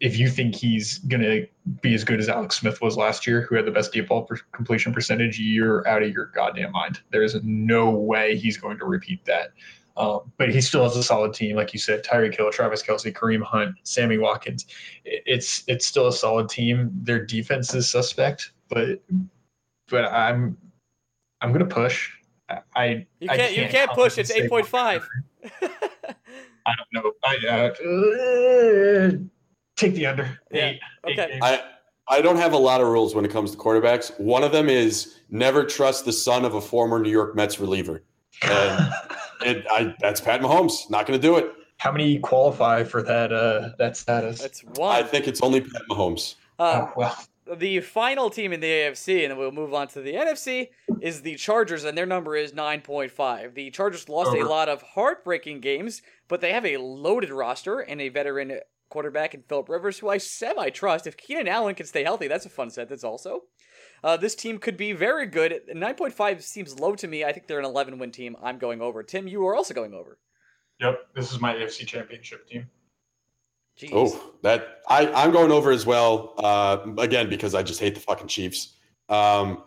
[0.01, 1.47] if you think he's going to
[1.83, 4.23] be as good as Alex Smith was last year, who had the best deep ball
[4.23, 7.01] per completion percentage, you're out of your goddamn mind.
[7.11, 9.49] There is no way he's going to repeat that.
[9.97, 13.13] Um, but he still has a solid team, like you said, Tyreek Hill, Travis Kelce,
[13.13, 14.67] Kareem Hunt, Sammy Watkins.
[15.05, 16.91] It's it's still a solid team.
[17.03, 19.01] Their defense is suspect, but
[19.89, 20.57] but I'm
[21.41, 22.11] I'm gonna push.
[22.75, 24.19] I you can't, I can't you can't push.
[24.19, 25.09] It's eight point five.
[26.67, 27.13] I don't know.
[27.23, 29.11] I uh,
[29.77, 30.39] take the under.
[30.51, 30.71] Yeah.
[30.71, 31.31] Eight, okay.
[31.35, 31.63] Eight I
[32.09, 34.19] I don't have a lot of rules when it comes to quarterbacks.
[34.21, 38.03] One of them is never trust the son of a former New York Mets reliever.
[38.43, 38.93] And
[39.41, 40.91] it, I, that's Pat Mahomes.
[40.91, 41.51] Not going to do it.
[41.79, 44.41] How many qualify for that uh, that status?
[44.41, 44.95] That's one.
[44.95, 46.35] I think it's only Pat Mahomes.
[46.59, 50.01] Uh, oh, well, the final team in the AFC, and then we'll move on to
[50.01, 50.69] the NFC,
[51.01, 53.55] is the Chargers, and their number is 9.5.
[53.55, 54.39] The Chargers lost Over.
[54.39, 58.61] a lot of heartbreaking games, but they have a loaded roster and a veteran
[58.95, 61.09] quarterback in Philip Rivers, who I semi trust.
[61.09, 63.41] If Keenan Allen can stay healthy, that's a fun sentence also.
[64.05, 65.63] Uh, this team could be very good.
[65.69, 67.25] 9.5 seems low to me.
[67.25, 68.37] I think they're an 11 win team.
[68.41, 69.03] I'm going over.
[69.03, 70.17] Tim, you are also going over.
[70.81, 72.71] Yep, this is my AFC championship team.
[73.77, 73.91] Jeez.
[73.93, 76.35] Oh, that I I'm going over as well.
[76.39, 78.75] Uh, again because I just hate the fucking Chiefs.
[79.09, 79.65] Um,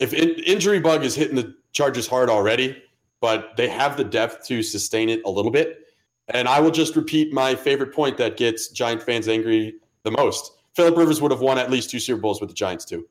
[0.00, 2.82] if in, injury bug is hitting the Chargers hard already,
[3.20, 5.83] but they have the depth to sustain it a little bit.
[6.28, 10.52] And I will just repeat my favorite point that gets Giant fans angry the most.
[10.74, 13.06] Philip Rivers would have won at least two Super Bowls with the Giants too.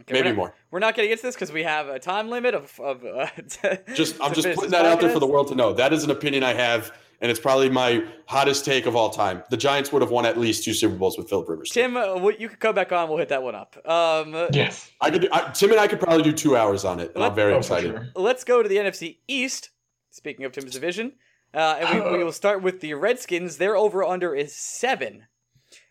[0.00, 0.54] Okay, Maybe we're not, more.
[0.72, 2.78] We're not going to get to this because we have a time limit of.
[2.80, 3.26] of uh,
[3.62, 4.88] to, just I'm just putting that podcast.
[4.88, 5.72] out there for the world to know.
[5.72, 9.42] That is an opinion I have and it's probably my hottest take of all time.
[9.48, 11.70] The Giants would have won at least two Super Bowls with Philip Rivers.
[11.70, 13.08] Tim, uh, you could come back on.
[13.08, 13.76] We'll hit that one up.
[13.88, 14.90] Um, Yes.
[15.00, 17.34] I could, I, Tim and I could probably do two hours on it, and I'm
[17.34, 17.92] very Oh, excited.
[17.92, 18.08] sure.
[18.14, 19.70] let's go to the NFC East.
[20.10, 21.12] Speaking of Tim's division,
[21.54, 23.58] uh, and we, we will start with the Redskins.
[23.58, 25.26] Their over under is seven.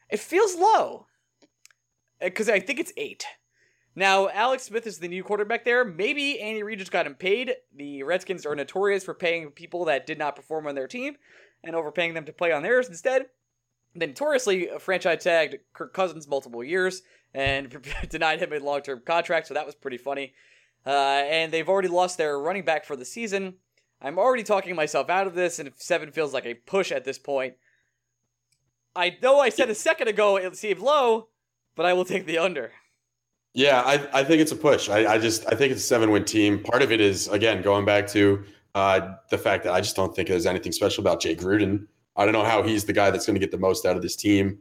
[0.10, 1.08] It feels low
[2.20, 3.26] because I think it's eight.
[3.96, 5.86] Now, Alex Smith is the new quarterback there.
[5.86, 7.54] Maybe Andy Reid just got him paid.
[7.76, 11.16] The Redskins are notorious for paying people that did not perform on their team
[11.64, 13.28] and overpaying them to play on theirs instead.
[13.96, 17.04] They notoriously franchise tagged Kirk Cousins multiple years
[17.34, 17.78] and
[18.10, 20.34] denied him a long term contract, so that was pretty funny.
[20.86, 23.56] Uh, and they've already lost their running back for the season.
[24.04, 27.06] I'm already talking myself out of this, and if seven feels like a push at
[27.06, 27.54] this point,
[28.96, 31.30] I know I said a second ago it seemed low,
[31.76, 32.72] but I will take the under.
[33.54, 34.90] Yeah, I, I think it's a push.
[34.90, 36.62] I, I just I think it's a seven win team.
[36.62, 38.44] Part of it is again going back to
[38.76, 41.88] uh, the fact that I just don't think there's anything special about Jay Gruden.
[42.16, 44.02] I don't know how he's the guy that's going to get the most out of
[44.02, 44.60] this team.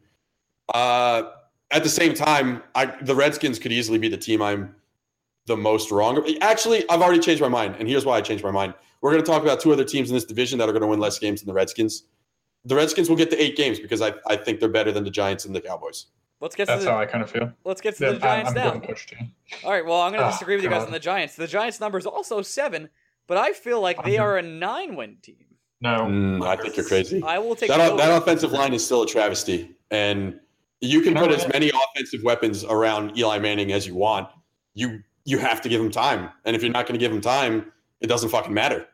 [0.72, 1.24] Uh,
[1.70, 4.74] at the same time, I, the Redskins could easily be the team I'm
[5.46, 6.24] the most wrong.
[6.40, 8.74] Actually, I've already changed my mind, and here's why I changed my mind.
[9.02, 10.86] We're going to talk about two other teams in this division that are going to
[10.88, 12.04] win less games than the Redskins.
[12.64, 15.10] The Redskins will get to eight games because I, I think they're better than the
[15.10, 16.06] Giants and the Cowboys.
[16.40, 17.52] Let's get to That's the, how I kind of feel.
[17.64, 18.64] let's get to Yeah, the Giants I'm, now.
[18.72, 19.16] I'm going push too.
[19.64, 20.86] All right, well, I'm going to Oh, disagree with you guys God.
[20.86, 21.34] on the Giants.
[21.36, 22.88] The Giants' number is also seven,
[23.26, 25.44] but I feel like they are a nine-win team.
[25.80, 25.98] No.
[26.02, 27.22] Mm, I think you're crazy.
[27.24, 30.38] I will take that, o- that offensive line is still a travesty, and
[30.80, 34.28] you can No, put as many offensive weapons around Eli Manning as you want.
[34.74, 37.20] You you have to give him time, and if you're not going to give him
[37.20, 38.86] time, it doesn't fucking matter.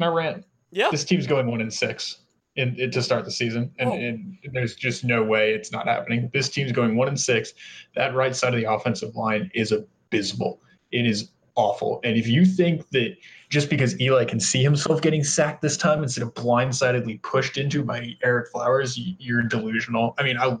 [0.00, 0.44] Can I rant?
[0.70, 2.20] Yeah, This team's going one and six
[2.56, 3.94] in, in to start the season, and, Oh.
[3.94, 6.30] and there's just no way it's not happening.
[6.32, 7.52] This team's going one and six.
[7.96, 10.62] That right side of the offensive line is abysmal.
[10.90, 12.00] It is awful.
[12.02, 13.14] And if you think that
[13.50, 17.84] just because Eli can see himself getting sacked this time instead of blindsidedly pushed into
[17.84, 20.14] by Ereck Flowers, you're delusional.
[20.18, 20.56] I mean, I,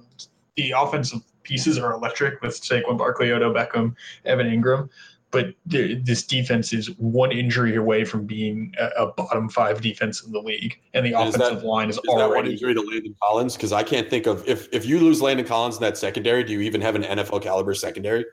[0.56, 3.94] the offensive pieces are electric with Saquon Barkley, Odo Beckham,
[4.26, 4.90] Evan Engram.
[5.30, 10.32] But th- this defense is one injury away from being a, bottom five defense in
[10.32, 12.80] the league, and the Is that- offensive line is, Is that one already injury to
[12.80, 13.54] Landon Collins?
[13.56, 16.52] Because I can't think of if if you lose Landon Collins in that secondary, do
[16.52, 18.24] you even have an NFL caliber secondary?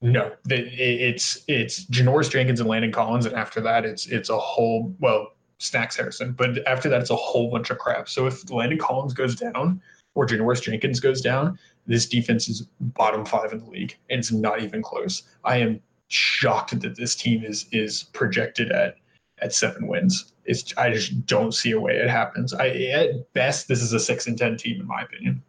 [0.00, 4.38] No, it- it's it's Janoris Jenkins and Landon Collins, and after that, it's it's a
[4.38, 8.08] whole well Snacks Harrison, but after that, it's a whole bunch of crap.
[8.08, 9.82] So if Landon Collins goes down
[10.14, 14.30] or Janoris Jenkins goes down, this defense is bottom five in the league, and it's
[14.32, 15.24] not even close.
[15.44, 18.96] I am shocked that this team is is projected at
[19.40, 20.32] at seven wins.
[20.44, 22.52] It's I just don't see a way it happens.
[22.54, 25.42] I at best this is a six and ten team in my opinion.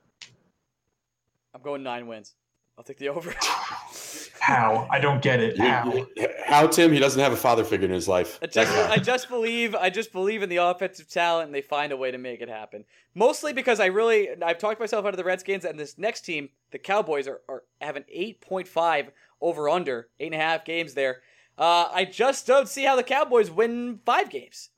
[1.54, 2.36] I'm going nine wins.
[2.78, 3.34] I'll take the over.
[4.40, 5.60] How I don't get it.
[5.60, 6.08] How
[6.46, 6.94] how Tim?
[6.94, 8.40] He doesn't have a father figure in his life.
[8.42, 8.90] I just.
[8.90, 12.10] I just believe I just believe in the offensive talent and they find a way
[12.10, 12.86] to make it happen.
[13.14, 16.50] Mostly because I really I've talked myself out of the Redskins and this next team,
[16.72, 19.12] the Cowboys, are, are have an eight point five
[19.42, 21.22] over under, eight and a half games there.
[21.58, 24.70] Uh, I just don't see how the Cowboys win five games.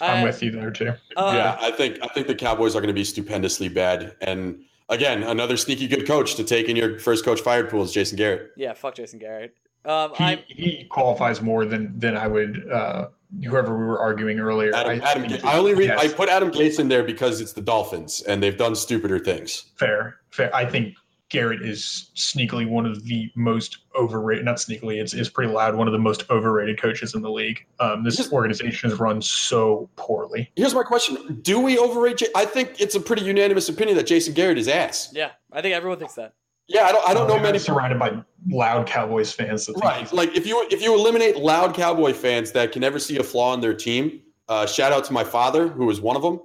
[0.00, 0.92] I'm Uh, with you there too.
[1.16, 4.14] uh, yeah, I think I think the Cowboys are going to be stupendously bad.
[4.20, 4.60] And
[4.90, 8.16] again, another sneaky good coach to take in your first coach fired pool is Jason
[8.18, 8.50] Garrett.
[8.56, 9.54] Yeah, fuck Jason Garrett.
[9.86, 13.08] Um, he, I'm he qualifies more than than I would uh
[13.44, 14.74] whoever we were arguing earlier.
[14.74, 17.40] Adam, I, Adam, think I only read, yes, I put Adam Gase in there because
[17.40, 19.66] it's the Dolphins and they've done stupider things.
[19.76, 20.54] fair, fair.
[20.54, 20.94] I think
[21.28, 24.44] Garrett is sneakily one of the most overrated.
[24.44, 25.74] Not sneakily, it's it's pretty loud.
[25.74, 27.66] One of the most overrated coaches in the league.
[27.80, 30.50] Um, this Just- organization is run so poorly.
[30.54, 32.18] Here's my question: Do we overrate?
[32.18, 35.10] J- I think it's a pretty unanimous opinion that Jason Garrett is ass.
[35.12, 36.34] yeah, I think everyone thinks that.
[36.68, 37.08] Yeah, I don't.
[37.08, 37.58] I don't know They're many.
[37.58, 39.66] surrounded by loud Cowboys fans.
[39.66, 43.18] That Right, like if you if you eliminate loud Cowboy fans that can never see
[43.18, 46.22] a flaw in their team, uh, shout out to my father who is one of
[46.22, 46.40] them.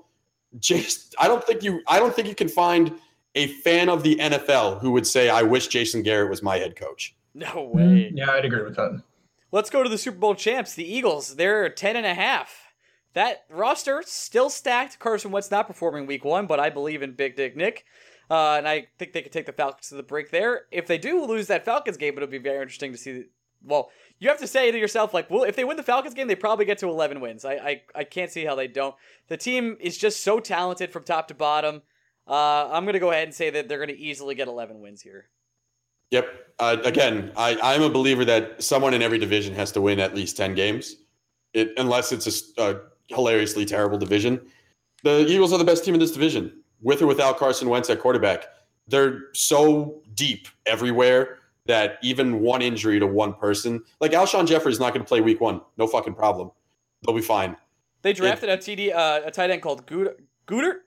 [0.60, 1.82] Jason, I don't think you.
[1.88, 2.94] I don't think you can find
[3.36, 6.76] a fan of the NFL who would say, "I wish Jason Garrett was my head
[6.76, 8.12] coach." No way.
[8.14, 9.02] Yeah, I'd agree with that.
[9.52, 11.36] Let's go to the Super Bowl champs, the Eagles.
[11.36, 12.74] They're 10 and a half.
[13.14, 15.00] That roster still stacked.
[15.00, 17.86] Carson Wentz not performing week one, but I believe in Big Dick Nick.
[18.30, 20.62] Uh, and I think they could take the Falcons to the break there.
[20.72, 23.26] If they do lose that Falcons game, it'll be very interesting to see.
[23.64, 26.28] Well, you have to say to yourself, like, well, if they win the Falcons game,
[26.28, 27.44] they probably get to 11 wins.
[27.44, 28.96] I, I, I can't see how they don't.
[29.28, 31.82] The team is just so talented from top to bottom.
[32.28, 34.80] Uh, I'm going to go ahead and say that they're going to easily get 11
[34.80, 35.30] wins here.
[36.12, 36.54] Yep.
[36.60, 40.14] Uh, again, I, I'm a believer that someone in every division has to win at
[40.14, 40.98] least 10 games,
[41.54, 44.40] it, unless it's a hilariously terrible division.
[45.04, 48.00] The Eagles are the best team in this division, with or without Carson Wentz at
[48.00, 48.46] quarterback.
[48.88, 54.80] They're so deep everywhere that even one injury to one person, like Alshon Jeffery is
[54.80, 55.62] not going to play week one.
[55.78, 56.52] No fucking problem.
[57.04, 57.56] They'll be fine.
[58.02, 60.16] They drafted a TD, uh, a tight end called Good-
[60.48, 60.82] Goedert,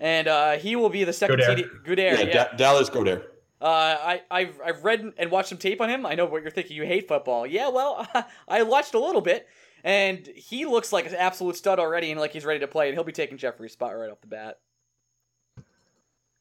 [0.00, 1.58] and uh, he will be the second Goedert.
[1.58, 1.84] TD.
[1.86, 2.32] Goedert, Yeah, yeah.
[2.32, 3.04] Da- Dallas go.
[3.06, 3.20] Uh,
[3.62, 6.06] I, I've, I've read and watched some tape on him.
[6.06, 6.76] I know what you're thinking.
[6.76, 7.46] You hate football.
[7.46, 8.08] Yeah, well,
[8.48, 9.46] I watched a little bit,
[9.84, 12.96] and he looks like an absolute stud already, and like he's ready to play, and
[12.96, 14.58] he'll be taking Jeffery's spot right off the bat.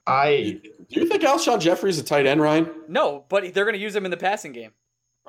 [0.07, 2.69] I Do you think Alshon Jeffery's a tight end, Ryan?
[2.87, 4.71] No, but they're going to use him in the passing game.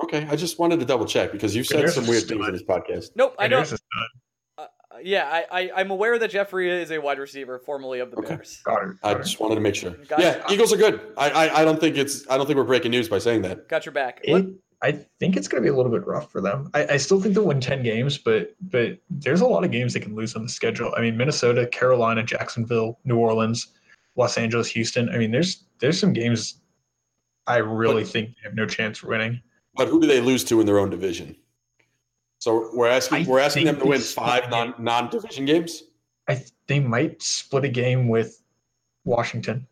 [0.03, 2.39] Okay, I just wanted to double check because you've said some weird stud.
[2.39, 3.11] things in this podcast.
[3.17, 3.57] Nope, I know.
[3.57, 4.09] there's a stud.
[4.57, 4.67] Uh,
[5.03, 8.37] yeah, I, I, I'm aware that Jeffery is a wide receiver, formerly of the Okay.
[8.37, 8.61] Bears.
[8.65, 8.99] Goddard.
[9.03, 9.23] I Goddard.
[9.25, 9.91] just wanted to make sure.
[9.91, 10.51] Got yeah, it.
[10.51, 11.01] Eagles are good.
[11.17, 13.69] I, I I don't think it's I don't think we're breaking news by saying that.
[13.69, 14.21] Got your back.
[14.25, 14.47] It,
[14.83, 16.71] I think it's going to be a little bit rough for them.
[16.73, 19.93] I, I still think they'll win 10 games, but but there's a lot of games
[19.93, 20.93] they can lose on the schedule.
[20.97, 23.69] I mean, Minnesota, Carolina, Jacksonville, New Orleans,
[24.17, 25.09] Los Angeles, Houston.
[25.11, 26.61] I mean, there's there's some games
[27.47, 29.41] I really But- think they have no chance for winning.
[29.77, 31.37] But who do they lose to in their own division?
[32.41, 35.85] So we're asking I we're asking them to win five non non division games.
[36.27, 38.43] I th- they might split a game with
[39.05, 39.67] Washington,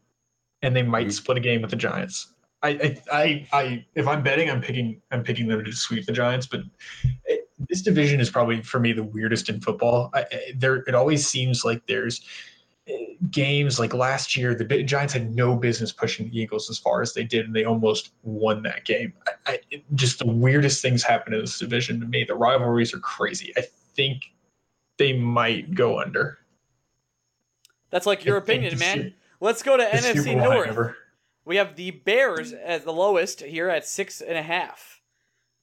[0.63, 1.13] and they might Mm.
[1.13, 2.35] split a game with the Giants.
[2.63, 6.13] I, I, I, I, if I'm betting, I'm picking, I'm picking them to sweep the
[6.13, 6.47] Giants.
[6.47, 6.63] But
[7.25, 10.11] it, this division is probably for me the weirdest in football.
[10.13, 12.21] I, I, there, it always seems like there's
[13.31, 14.55] games like last year.
[14.55, 17.65] The Giants had no business pushing the Eagles as far as they did, and they
[17.65, 19.13] almost won that game.
[19.47, 22.25] I, I, just the weirdest things happen in this division to me.
[22.25, 23.53] The rivalries are crazy.
[23.57, 23.63] I
[23.95, 24.33] think
[24.99, 26.39] they might go under.
[27.91, 29.15] That's like your I opinion, man.
[29.41, 30.95] Let's go to NFC North.
[31.45, 35.01] We have the Bears as the lowest here at six and a half.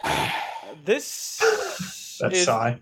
[0.83, 1.37] This
[2.19, 2.79] That's is, sigh.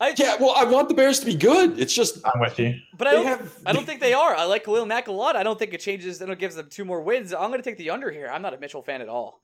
[0.00, 1.78] I, Yeah, well, I want the Bears to be good.
[1.78, 2.74] It's just I'm with you.
[2.96, 3.26] but I don't.
[3.26, 4.34] have I don't think they are.
[4.34, 5.36] I like Khalil Mack a lot.
[5.36, 6.20] I don't think it changes.
[6.20, 7.32] I don't gives them two more wins.
[7.32, 8.28] I'm going to take the under here.
[8.30, 9.40] I'm not a Mitchell fan at all.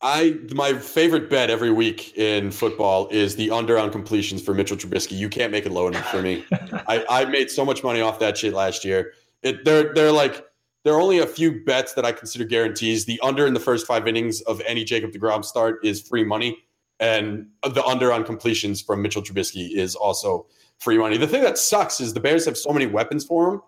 [0.00, 4.76] I my favorite bet every week in football is the under on completions for Mitchell
[4.76, 5.16] Trubisky.
[5.16, 6.44] You can't make it low enough for me.
[6.52, 9.14] I, I made so much money off that shit last year.
[9.42, 10.46] It they're they're like
[10.84, 13.06] there are only a few bets that I consider guarantees.
[13.06, 16.58] The under in the first five innings of any Jacob DeGrom start is free money,
[17.04, 20.46] and the under on completions from Mitchell Trubisky is also
[20.78, 21.18] free money.
[21.18, 23.62] The thing that sucks is the Bears have so many weapons for him.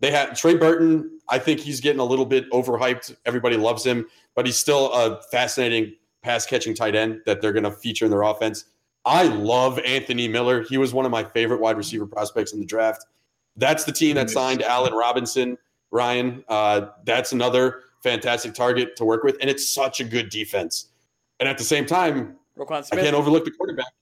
[0.00, 1.20] They had Trey Burton.
[1.28, 3.14] I think he's getting a little bit overhyped.
[3.26, 7.64] Everybody loves him, but he's still a fascinating pass catching tight end that they're going
[7.64, 8.64] to feature in their offense.
[9.04, 10.62] I love Anthony Miller.
[10.62, 13.04] He was one of my favorite wide receiver prospects in the draft.
[13.56, 15.58] That's the team that signed Allen Robinson,
[15.90, 16.42] Ryan.
[16.48, 19.36] Uh, that's another fantastic target to work with.
[19.42, 20.86] And it's such a good defense.
[21.38, 23.92] And at the same time, Roquan I can't overlook the quarterback.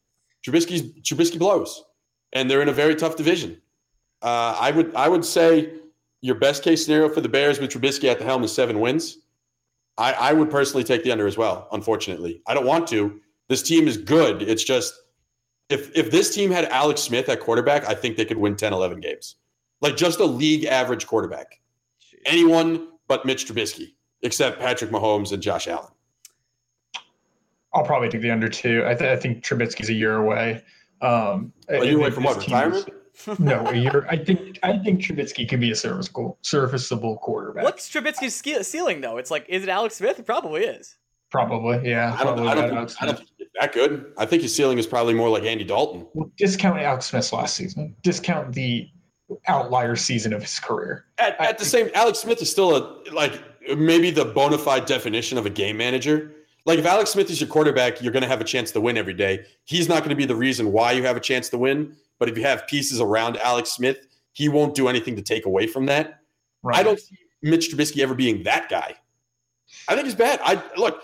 [0.46, 1.84] Trubisky's Trubisky blows,
[2.32, 3.60] and they're in a very tough division.
[4.22, 5.72] Uh, I would I would say
[6.20, 9.18] your best case scenario for the Bears with Trubisky at the helm is seven wins.
[9.98, 11.68] I, I would personally take the under as well.
[11.72, 13.20] Unfortunately, I don't want to.
[13.48, 14.42] This team is good.
[14.42, 14.94] It's just
[15.68, 18.72] if if this team had Alex Smith at quarterback, I think they could win 10,
[18.72, 19.36] 11 games.
[19.80, 21.60] Like just a league average quarterback.
[22.26, 25.90] Anyone but Mitch Trubisky, except Patrick Mahomes and Josh Allen.
[27.74, 28.84] I'll probably take the under two.
[28.86, 30.62] I, th- I think Trubisky's a year away.
[31.00, 32.94] Um, Are I you away think from what team is- retirement?
[33.38, 34.06] no, a year.
[34.08, 37.64] I think I think Trubisky can be a serviceable, serviceable quarterback.
[37.64, 39.18] What's Trubisky's ske- ceiling though?
[39.18, 40.18] It's like, is it Alex Smith?
[40.18, 40.96] It probably is.
[41.30, 42.16] Probably, yeah.
[42.18, 44.12] I don't, probably I, don't think, Alex I don't think he's that good.
[44.16, 46.06] I think his ceiling is probably more like Andy Dalton.
[46.14, 47.94] Well, discount Alex Smith's last season.
[48.02, 48.88] Discount the
[49.46, 51.04] outlier season of his career.
[51.18, 53.40] At, at the same, Alex Smith is still a like
[53.76, 56.32] maybe the bona fide definition of a game manager.
[56.70, 58.96] Like if Alex Smith is your quarterback, you're going to have a chance to win
[58.96, 59.44] every day.
[59.64, 61.96] He's not going to be the reason why you have a chance to win.
[62.20, 65.66] But if you have pieces around Alex Smith, he won't do anything to take away
[65.66, 66.20] from that.
[66.62, 66.78] Right.
[66.78, 68.94] I don't see Mitch Trubisky ever being that guy.
[69.88, 70.38] I think he's bad.
[70.44, 71.02] I look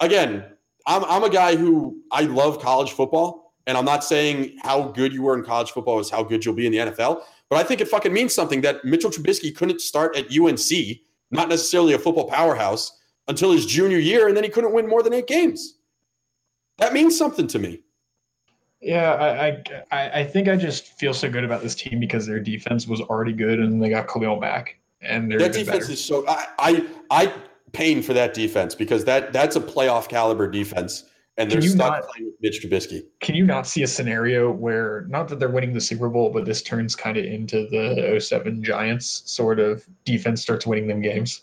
[0.00, 0.44] again.
[0.86, 5.14] I'm I'm a guy who I love college football, and I'm not saying how good
[5.14, 7.22] you were in college football is how good you'll be in the NFL.
[7.48, 10.98] But I think it fucking means something that Mitchell Trubisky couldn't start at UNC,
[11.30, 12.92] not necessarily a football powerhouse,
[13.28, 15.78] until his junior year, and then he couldn't win more than eight games.
[16.78, 17.80] That means something to me.
[18.80, 22.40] Yeah, I, I I think I just feel so good about this team because their
[22.40, 25.92] defense was already good, and they got Khalil back, and even defense better.
[25.92, 27.34] is so I I I
[27.72, 31.04] pain for that defense because that that's a playoff caliber defense,
[31.38, 33.02] and they're stuck not- playing with Mitch Trubisky.
[33.20, 36.44] Can you not see a scenario where not that they're winning the Super Bowl, but
[36.44, 41.42] this turns kind of into the 07 Giants sort of defense starts winning them games?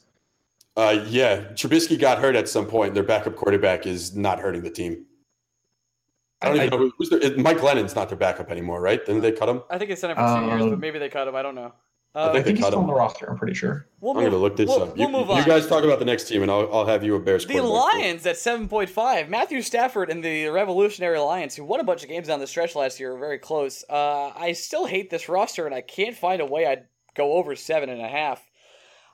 [0.76, 2.93] Uh, yeah, Trubisky got hurt at some point.
[2.93, 5.05] Their backup quarterback is not hurting the team.
[6.41, 9.03] I don't I- even know who's their, Mike Glennon's not their backup anymore, right?
[9.05, 9.61] Didn't they cut him?
[9.69, 11.36] I think they sent him for two years, Um, but maybe they cut him.
[11.36, 11.74] I don't know.
[12.15, 13.28] Uh, I think think they he's cut still on the roster.
[13.28, 13.88] I'm pretty sure.
[13.99, 14.97] we'll I'm move, going to look this we'll, up.
[14.97, 17.15] We'll you, move you guys talk about the next team, and I'll, I'll have you
[17.15, 17.45] a Bears.
[17.47, 17.59] The.
[17.59, 19.30] Lions at 7.5.
[19.30, 22.76] Matthew Stafford and the Revolutionary Lions, who won a bunch of games down the stretch
[22.76, 23.84] last year, are very close.
[23.89, 27.55] Uh, I still hate this roster, and I can't find a way I'd go over
[27.55, 28.43] seven and a half.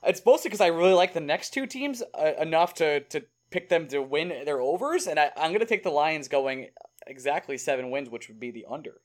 [0.04, 3.68] It's mostly because I really like the next two teams uh, enough to, to pick
[3.68, 6.68] them to win their overs, and I, I'm going to take the Lions going
[7.06, 9.00] exactly seven wins, which would be the under.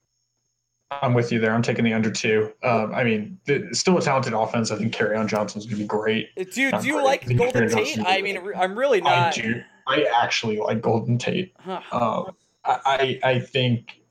[0.91, 1.53] I'm with you there.
[1.53, 2.53] I'm taking the under two.
[2.63, 4.69] Um, I mean, the, still a talented offense.
[4.71, 6.29] I think Kerryon Johnson's going to be great.
[6.39, 7.05] Uh, Do, Not do you great.
[7.05, 7.99] like Golden Tate?
[8.05, 9.33] I mean, I'm really I not.
[9.33, 9.61] do.
[9.87, 11.53] I actually like Golden Tate.
[11.59, 11.81] Huh.
[11.91, 14.01] Um, I I I think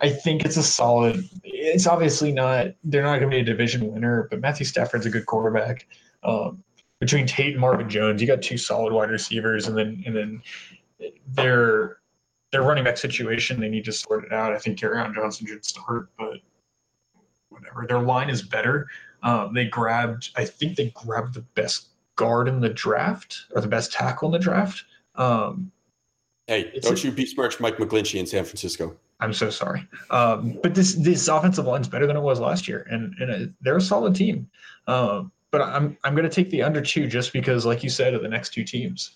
[0.00, 1.28] I think it's a solid.
[1.44, 2.68] It's obviously not.
[2.84, 5.86] They're not going to be a division winner, but Matthew Stafford's a good quarterback.
[6.22, 6.62] Um,
[7.00, 10.42] between Tate and Marvin Jones, you got two solid wide receivers, and then and then
[11.34, 11.98] their
[12.52, 14.52] their running back situation they need to sort it out.
[14.52, 16.38] I think Carry Johnson should start, but
[17.50, 17.86] whatever.
[17.86, 18.86] Their line is better.
[19.22, 20.30] Um, they grabbed.
[20.36, 24.32] I think they grabbed the best guard in the draft or the best tackle in
[24.32, 24.84] the draft.
[25.16, 25.70] Um,
[26.46, 28.96] Hey, don't a- you besmirch Mike McGlinchey in San Francisco.
[29.18, 29.86] I'm so sorry.
[30.10, 33.50] Um, but this this offensive line's better than it was last year, and and uh,
[33.62, 34.48] they're a solid team.
[34.86, 38.12] Um, but I'm I'm going to take the under two just because, like you said,
[38.14, 39.12] of the next two teams.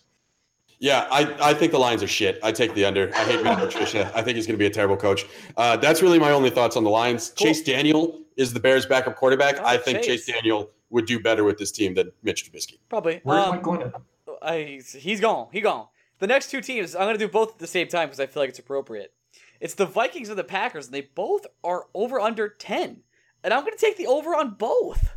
[0.78, 2.40] Yeah, I, I think the Lions are shit.
[2.42, 3.14] I take the under.
[3.14, 4.10] I hate Matt Patricia.
[4.14, 5.26] I think he's going to be a terrible coach.
[5.58, 7.34] Uh, that's really my only thoughts on the Lions.
[7.36, 7.48] Cool.
[7.48, 9.56] Chase Daniel is the Bears' backup quarterback.
[9.60, 10.24] Oh, I think Chase.
[10.24, 10.34] Chase.
[10.34, 12.78] Daniel would do better with this team than Mitch Trubisky.
[12.88, 13.20] Probably.
[13.24, 13.92] Where's Um, Mike Glennon?
[14.40, 15.48] I, he's, he's gone.
[15.52, 15.86] He gone.
[16.18, 18.24] The next two teams, I'm going to do both at the same time because I
[18.26, 19.12] feel like it's appropriate.
[19.60, 23.02] It's the Vikings and the Packers, and they both are over under 10.
[23.44, 25.10] And I'm going to take the over on both.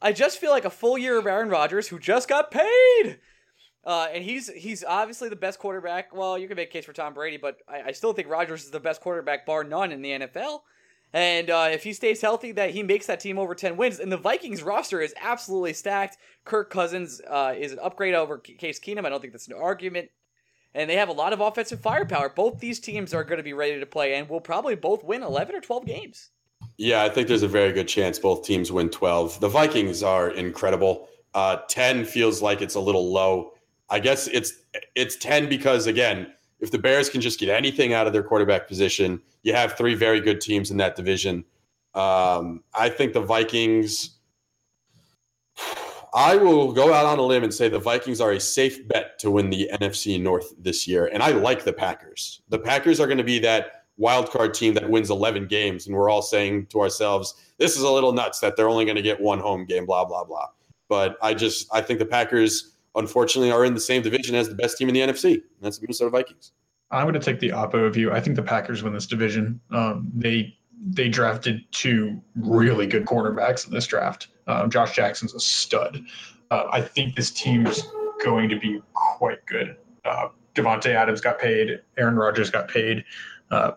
[0.00, 3.18] I just feel like a full year of Aaron Rodgers, who just got paid.
[3.84, 6.14] Uh, and he's he's obviously the best quarterback.
[6.14, 8.64] Well, you can make a case for Tom Brady, but I, I still think Rodgers
[8.64, 10.60] is the best quarterback, bar none, in the NFL.
[11.12, 14.00] And uh, if he stays healthy, that he makes that team over 10 wins.
[14.00, 16.18] And the Vikings roster is absolutely stacked.
[16.44, 19.06] Kirk Cousins uh, is an upgrade over Case Keenum.
[19.06, 20.10] I don't think that's an argument.
[20.74, 22.28] And they have a lot of offensive firepower.
[22.28, 25.22] Both these teams are going to be ready to play and will probably both win
[25.22, 26.30] 11 or 12 games.
[26.78, 29.40] Yeah, I think there's a very good chance both teams win 12.
[29.40, 31.08] The Vikings are incredible.
[31.34, 33.52] Uh, 10 feels like it's a little low.
[33.88, 34.52] I guess it's
[34.94, 38.66] it's 10 because again, if the Bears can just get anything out of their quarterback
[38.66, 41.44] position, you have three very good teams in that division.
[41.94, 44.10] Um, I think the Vikings.
[46.14, 49.18] I will go out on a limb and say the Vikings are a safe bet
[49.18, 52.40] to win the NFC North this year, and I like the Packers.
[52.48, 55.96] The Packers are going to be that wild card team that wins 11 games, and
[55.96, 59.02] we're all saying to ourselves, "This is a little nuts that they're only going to
[59.02, 60.48] get one home game." Blah blah blah.
[60.88, 64.54] But I just I think the Packers unfortunately are in the same division as the
[64.54, 65.34] best team in the NFC.
[65.34, 66.52] And that's the Minnesota Vikings.
[66.90, 68.12] I'm going to take the oppo view.
[68.12, 69.60] I think the Packers win this division.
[69.70, 70.56] Um, they
[70.88, 74.28] they drafted two really good cornerbacks in this draft.
[74.46, 76.02] Um, Josh Jackson's a stud.
[76.50, 77.82] Uh, I think this team's
[78.22, 79.76] going to be quite good.
[80.04, 81.80] Uh, Davante Adams got paid.
[81.98, 83.04] Aaron Rodgers got paid.
[83.50, 83.72] Uh,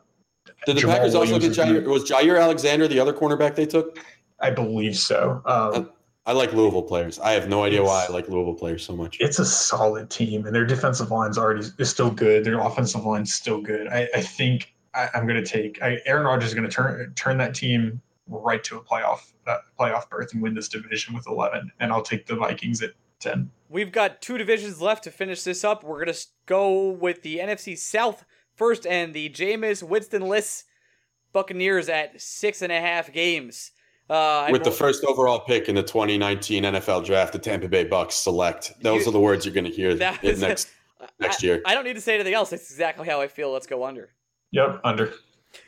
[0.74, 1.86] Did the Jamaal Packers also Williams get Jaire?
[1.86, 4.00] Was Jaire Alexander the other cornerback they took?
[4.40, 5.42] I believe so.
[5.46, 5.92] Um,
[6.26, 7.18] I like Louisville players.
[7.20, 9.18] I have no idea why I like Louisville players so much.
[9.20, 12.44] it's a solid team, and their defensive line's already is still good.
[12.44, 13.88] Their offensive line's still good.
[13.88, 17.14] I, I think I, I'm going to take I, Aaron Rodgers is going to turn
[17.16, 21.28] turn that team right to a playoff uh, playoff berth and win this division with
[21.28, 22.92] 11, and I'll take the Vikings at
[23.22, 23.50] 10.
[23.68, 25.84] We've got two divisions left to finish this up.
[25.84, 28.24] We're going to go with the NFC South
[28.60, 30.66] first and the Jameis Winston-less
[31.34, 33.72] Buccaneers at six and a half games.
[34.10, 38.16] Uh, With the first overall pick in the 2019 NFL draft, the Tampa Bay Bucks
[38.16, 38.74] select.
[38.82, 40.70] Those You- are the words you're going to hear That is- next
[41.20, 41.62] next I- year.
[41.66, 42.50] I don't need to say anything else.
[42.50, 43.52] That's exactly how I feel.
[43.52, 44.10] Let's go under.
[44.52, 45.14] Yep, under.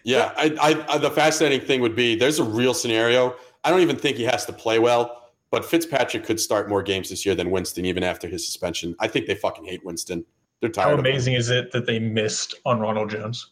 [0.03, 3.35] Yeah, I, I, I, the fascinating thing would be there's a real scenario.
[3.63, 7.09] I don't even think he has to play well, but Fitzpatrick could start more games
[7.09, 8.95] this year than Winston, even after his suspension.
[8.99, 10.25] I think they fucking hate Winston.
[10.61, 10.93] They're How tired.
[10.93, 11.05] of him.
[11.07, 13.51] amazing is it that they missed on Ronald Jones?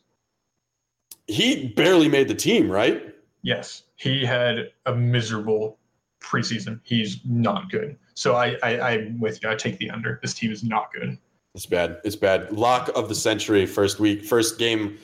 [1.27, 3.13] He barely made the team, right?
[3.41, 5.77] Yes, he had a miserable
[6.21, 6.79] preseason.
[6.83, 7.97] He's not good.
[8.15, 9.49] So I, I I'm with you.
[9.49, 10.19] I take the under.
[10.21, 11.17] This team is not good.
[11.55, 11.99] It's bad.
[12.03, 12.51] It's bad.
[12.51, 14.97] Lock of the century, first week, first game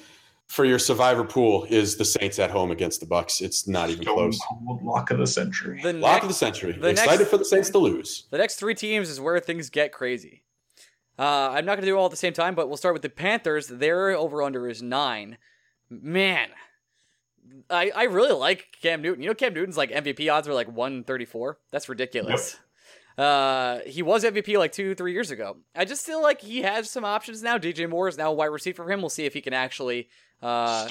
[0.47, 3.41] for your survivor pool is the Saints at home against the Bucks.
[3.41, 4.39] It's not even Stone close.
[4.47, 5.79] Cold lock of the century.
[5.81, 6.73] The Lock next, of the century.
[6.73, 8.25] the Excited next- for the Saints to lose.
[8.29, 10.43] the next three teams is where things get crazy.
[11.17, 13.01] Uh, I'm not going to do all at the same time, but we'll start with
[13.01, 13.67] the Panthers.
[13.67, 15.37] Their over under is nine.
[15.89, 16.49] Man,
[17.69, 19.23] I I really like Cam Newton.
[19.23, 21.57] You know, Cam Newton's like MVP odds are like 134.
[21.71, 22.57] That's ridiculous.
[23.17, 25.57] Uh, he was MVP like two, three years ago.
[25.73, 27.57] I just feel like he has some options now.
[27.57, 28.99] DJ Moore is now a wide receiver for him.
[28.99, 30.09] We'll see if he can actually
[30.41, 30.87] uh,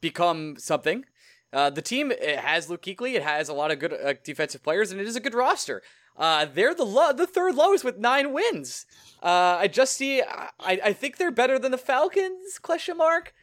[0.00, 1.06] become something.
[1.52, 3.14] Uh, the team it has Luke Kuechly.
[3.14, 5.82] It has a lot of good uh, defensive players, and it is a good roster.
[6.16, 8.86] Uh, they're the lo- the third lowest with nine wins.
[9.22, 10.22] Uh, I just see.
[10.22, 12.58] I, I think they're better than the Falcons?
[12.60, 13.34] Question mark.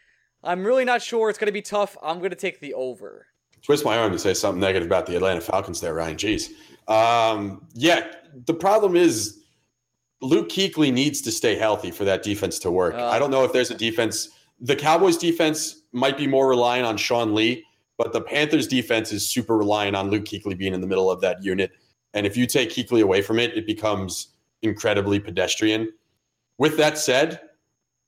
[0.43, 1.29] I'm really not sure.
[1.29, 1.97] It's going to be tough.
[2.01, 3.27] I'm going to take the over.
[3.61, 6.15] Twist my arm to say something negative about the Atlanta Falcons there, Ryan.
[6.15, 6.49] Jeez.
[6.87, 8.07] Um, yeah,
[8.45, 9.43] the problem is
[10.21, 12.95] Luke Kuechly needs to stay healthy for that defense to work.
[12.95, 14.29] Uh, I don't know if there's a defense.
[14.61, 17.65] The Cowboys defense might be more reliant on Sean Lee,
[17.97, 21.21] but the Panthers defense is super reliant on Luke Kuechly being in the middle of
[21.21, 21.71] that unit.
[22.13, 24.29] And if you take Kuechly away from it, it becomes
[24.61, 25.91] incredibly pedestrian.
[26.57, 27.39] With that said,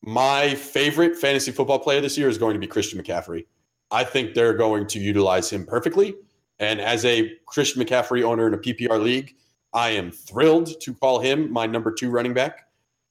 [0.02, 3.46] my favorite fantasy football player this year is going to be Christian McCaffrey.
[3.92, 6.16] I think they're going to utilize him perfectly.
[6.60, 9.36] And as a Christian McCaffrey owner in a PPR league,
[9.74, 12.68] I am thrilled to call him my number two running back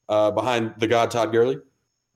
[0.09, 1.59] uh, behind the god Todd Gurley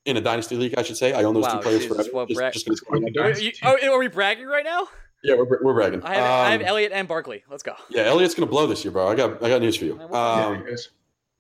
[0.05, 0.75] in a dynasty league.
[0.77, 2.27] I should say I own those Wow, two players Jesus, forever.
[2.29, 2.97] Just, bra- just gonna score.
[2.97, 4.89] Are, you- oh, are we bragging right now?
[5.25, 6.03] Yeah, we're, we're bragging.
[6.05, 7.43] I have, I have Um, Elliott and Barkley.
[7.51, 7.75] Let's go.
[7.91, 9.09] yeah, Elliott's gonna blow this year, bro.
[9.09, 9.99] I got I got news for you.
[9.99, 10.67] Yeah, Yeah, Um.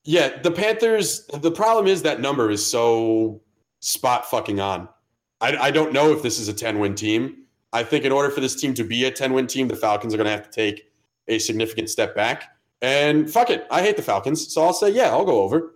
[0.06, 1.26] Yeah, the Panthers.
[1.28, 3.40] The problem is that number is so
[3.80, 4.88] spot fucking on.
[5.40, 7.44] I, I don't know if this is a ten win team.
[7.72, 10.12] I think in order for this team to be a ten win team, the Falcons
[10.12, 10.90] are going to have to take
[11.28, 12.54] a significant step back.
[12.82, 15.72] And fuck it, I hate the Falcons, so I'll say yeah, I'll go over.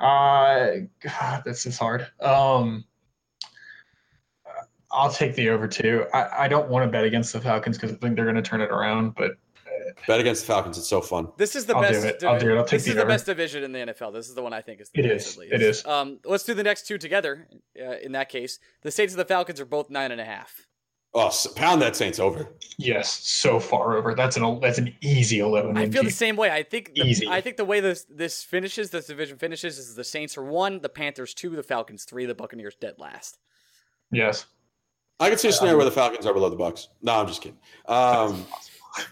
[0.00, 2.06] Uh, God, this is hard.
[2.20, 2.84] Um,
[4.92, 6.06] I'll take the over too.
[6.12, 8.42] I, I don't want to bet against the Falcons because I think they're going to
[8.42, 9.14] turn it around.
[9.14, 9.32] But
[10.06, 11.28] Bet against the Falcons, it's so fun.
[11.36, 12.22] This is the I'll do it.
[12.24, 12.56] I'll do it.
[12.58, 13.08] I'll take this the is the over.
[13.08, 14.12] best division in the NFL.
[14.12, 15.38] This is the one I think is the It best, is.
[15.38, 15.80] at It least.
[15.80, 15.86] is.
[15.86, 17.48] Um, let's do the next two together.
[17.80, 20.66] Uh, in that case, the Saints and the Falcons are both nine and a half.
[21.12, 22.52] Oh, s- pound that Saints over.
[22.78, 24.14] yes, so far over.
[24.14, 25.76] That's an that's an easy eleven.
[25.76, 26.50] I win feel the same way.
[26.50, 27.26] I think the, Easy.
[27.26, 30.80] I think the way this this finishes, this division finishes, is the Saints are one,
[30.82, 33.38] the Panthers two, the Falcons three, the Buccaneers dead last.
[34.12, 34.46] Yes.
[35.20, 36.88] I can see a scenario where the Falcons are below the Bucks.
[37.02, 37.58] No, I'm just kidding.
[37.86, 38.46] Um,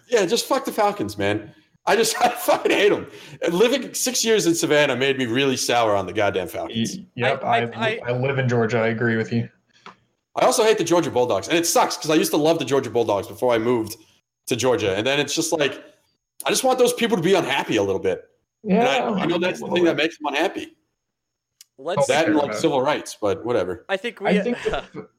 [0.08, 1.52] yeah, just fuck the Falcons, man.
[1.86, 3.06] I just I fucking hate them.
[3.52, 6.98] Living six years in Savannah made me really sour on the goddamn Falcons.
[7.14, 7.44] Yep.
[7.44, 8.78] I- I, I- I, live in Georgia.
[8.78, 9.48] I agree with you.
[10.36, 12.64] I also hate the Georgia Bulldogs, and it sucks because I used to love the
[12.64, 13.96] Georgia Bulldogs before I moved
[14.46, 15.82] to Georgia, and then it's just like
[16.46, 18.22] I just want those people to be unhappy a little bit.
[18.68, 20.76] And I, I know that's the thing that makes them unhappy.
[21.76, 22.06] Let's.
[22.06, 23.84] That and like civil rights, but whatever.
[23.88, 24.28] I think we.
[24.28, 25.08] I think the,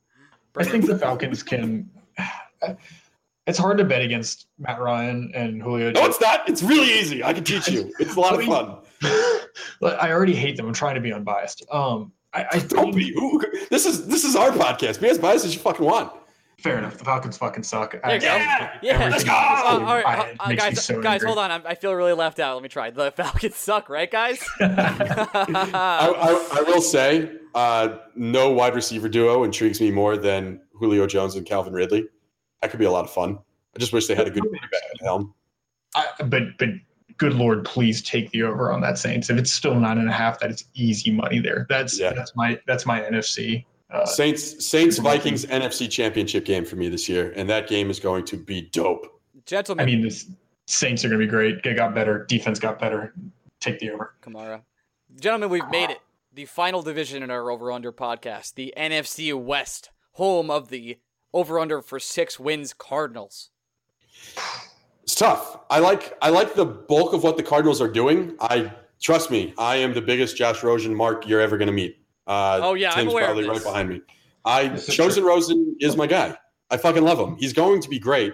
[0.57, 1.89] I think the Falcons can.
[3.47, 5.91] It's hard to bet against Matt Ryan and Julio.
[5.91, 6.47] No, it's not.
[6.47, 7.23] It's really easy.
[7.23, 7.91] I can teach you.
[7.99, 8.43] It's a lot of
[9.01, 9.47] fun.
[9.81, 10.67] But I already hate them.
[10.67, 11.65] I'm trying to be unbiased.
[11.71, 13.11] Um, I, I Don't be.
[13.13, 13.41] Who-
[13.71, 15.01] This is this is our podcast.
[15.01, 16.11] Be as biased as you fucking want.
[16.61, 16.97] Fair enough.
[16.97, 17.91] The Falcons fucking suck.
[18.01, 18.27] There you go.
[18.27, 19.31] Yeah, Yeah, let's go.
[19.31, 21.13] about this Uh, team, all right, I- uh, it uh, makes me guys, so guys,
[21.13, 21.27] angry.
[21.27, 21.51] hold on.
[21.51, 22.55] I'm, I feel really left out.
[22.55, 22.89] Let me try.
[22.89, 24.43] The Falcons suck, right, guys?
[24.59, 26.13] I,
[26.53, 31.35] I, I will say, uh, no wide receiver duo intrigues me more than Julio Jones
[31.35, 32.05] and Calvin Ridley.
[32.61, 33.39] That could be a lot of fun.
[33.75, 35.33] I just wish they had a good quarterback at the helm.
[36.25, 36.69] But but
[37.17, 39.29] good lord, please take the over on that Saints.
[39.29, 41.65] If it's still nine and a half, that is easy money there.
[41.69, 42.13] That's Yeah.
[42.13, 43.65] that's my that's my NFC.
[43.91, 47.99] Uh, Saints Saints Vikings NFC Championship game for me this year, and that game is
[47.99, 49.21] going to be dope.
[49.45, 50.25] Gentlemen, I mean, the
[50.67, 51.63] Saints are going to be great.
[51.63, 52.25] They got better.
[52.25, 53.13] Defense got better.
[53.59, 54.13] Take the over.
[54.21, 54.61] Kamara.
[55.19, 55.99] Gentlemen, we've made it.
[56.31, 60.99] The final division in our Over Under podcast, the NFC West, home of the
[61.33, 63.49] Over Under for six wins Cardinals.
[65.03, 65.57] It's tough.
[65.71, 68.35] I like I like the bulk of what the Cardinals are doing.
[68.39, 68.71] I
[69.01, 69.55] trust me.
[69.57, 71.97] I am the biggest Josh Rosen mark you're ever going to meet.
[72.29, 73.51] Uh, Oh, yeah, I'm aware of probably this.
[73.51, 74.01] right behind me.
[74.45, 75.31] I chosen true.
[75.31, 76.37] Rosen is my guy.
[76.69, 77.35] I fucking love him.
[77.37, 78.33] He's going to be great.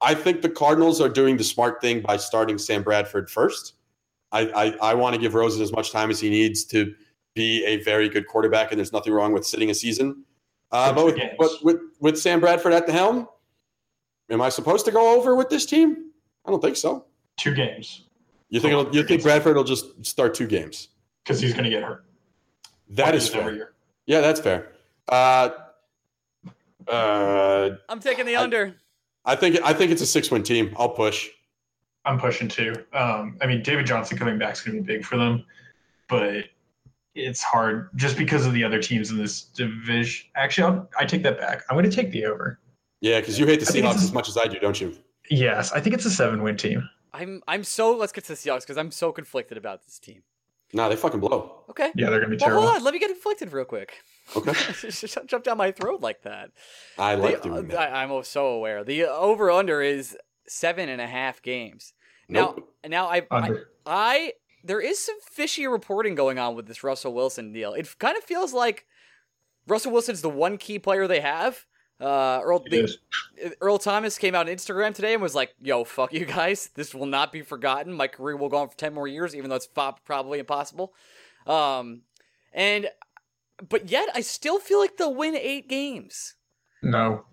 [0.00, 3.74] I think the Cardinals are doing the smart thing by starting Sam Bradford first.
[4.32, 4.40] I
[4.80, 6.94] I, I want to give Rosen as much time as he needs to
[7.34, 10.24] be a very good quarterback, and there's nothing wrong with sitting a season.
[10.72, 13.28] Uh, but with, but with with Sam Bradford at the helm,
[14.30, 16.10] am I supposed to go over with this team?
[16.46, 17.04] I don't think so.
[17.38, 18.04] Two games
[18.48, 20.88] You think it'll, you think Bradford will just start two games?
[21.22, 22.05] because he's going to get hurt.
[22.90, 23.56] That Like is he does every fair.
[23.56, 23.72] year.
[24.06, 24.72] Yeah, that's fair.
[25.08, 25.50] Uh,
[26.88, 28.74] uh, I'm taking the under.
[29.24, 30.74] I think I think it's a six win team.
[30.78, 31.28] I'll push.
[32.04, 32.72] I'm pushing too.
[32.92, 35.44] Um, I mean, David Johnson coming back is going to be big for them,
[36.08, 36.44] but
[37.16, 40.26] it's hard just because of the other teams in this division.
[40.36, 41.64] Actually, I'll, I take that back.
[41.68, 42.60] I'm going to take the over.
[43.00, 44.96] Yeah, because you hate the Seahawks it's- as much as I do, don't you?
[45.28, 46.88] Yes, I think it's a seven win team.
[47.12, 50.22] I'm I'm so let's get to the Seahawks because I'm so conflicted about this team.
[50.76, 51.64] Nah, they fucking blow.
[51.70, 51.90] Okay.
[51.96, 52.62] Yeah, they're going to be Well, terrible.
[52.66, 52.84] hold on.
[52.84, 53.94] Let me get inflicted real quick.
[54.36, 56.50] Okay, Just Jump down my throat like that.
[56.98, 57.92] I like The- doing that.
[57.94, 58.84] I, I'm so aware.
[58.84, 60.16] The over under is
[60.46, 61.94] seven and a half games.
[62.28, 62.68] Nope.
[62.84, 63.50] Now, now I, I,
[63.86, 67.72] I, there is some fishy reporting going on with this Russell Wilson deal.
[67.72, 68.84] It kind of feels like
[69.66, 71.64] Russell Wilson's the one key player they have.
[72.00, 72.94] Uh, Earl, the-
[73.60, 76.68] Earl Thomas came out on Instagram today and was like, "Yo, fuck you guys.
[76.74, 77.92] This will not be forgotten.
[77.92, 80.92] My career will go on for ten more years, even though it's fo- probably impossible."
[81.46, 82.02] Um,
[82.52, 82.88] and
[83.68, 86.34] but yet I still feel like they'll win eight games.
[86.82, 87.24] No.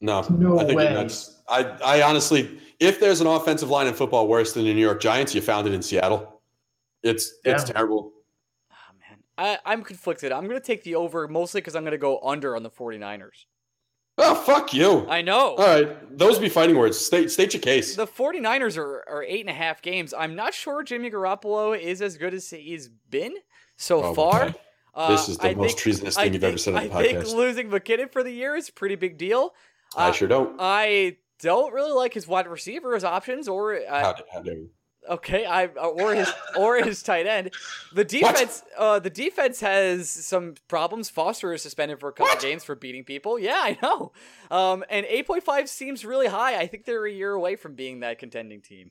[0.00, 0.84] No, No I think way.
[0.84, 1.40] you're nuts.
[1.48, 5.00] I, I honestly, if there's an offensive line in football worse than the New York
[5.00, 6.40] Giants, you found it in Seattle.
[7.02, 8.12] It's it's terrible.
[8.70, 10.32] Oh man, I I'm conflicted.
[10.32, 13.44] I'm gonna take the over mostly because I'm gonna go under on the 49ers.
[14.18, 15.06] Oh fuck you!
[15.10, 15.56] I know.
[15.56, 16.96] All right, those be fighting words.
[16.98, 17.96] State state your case.
[17.96, 20.14] The 49ers are, are eight and a half games.
[20.16, 23.34] I'm not sure Jimmy Garoppolo is as good as he's been
[23.76, 24.54] so Oh far.
[24.94, 26.94] Uh, This is the I most think- treasonous I thing you've ever said on the
[26.94, 29.54] I think losing McKinnon for the year is a pretty big deal.
[29.94, 30.56] I Uh, sure don't.
[30.58, 34.54] I don't really like his wide receiver as options, or how, uh, dare- how dare
[34.54, 34.70] you?
[35.08, 37.52] Okay, I or his or his tight end.
[37.94, 41.08] The defense, uh, the defense has some problems.
[41.08, 42.40] Foster is suspended for a couple What?
[42.42, 43.38] games for beating people.
[43.38, 44.12] Yeah, I know.
[44.50, 46.56] Um, and eight point five seems really high.
[46.58, 48.90] I think they're a year away from being that contending team.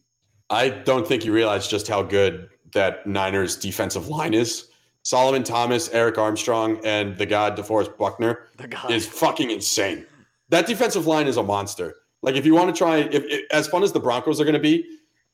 [0.49, 4.67] I don't think you realize just how good that Niners defensive line is.
[5.03, 8.91] Solomon Thomas, Eric Armstrong, and the god DeForest Buckner God.
[8.91, 10.05] is fucking insane.
[10.49, 11.95] That defensive line is a monster.
[12.21, 14.55] Like if you want to try, if, if as fun as the Broncos are going
[14.55, 14.83] to be,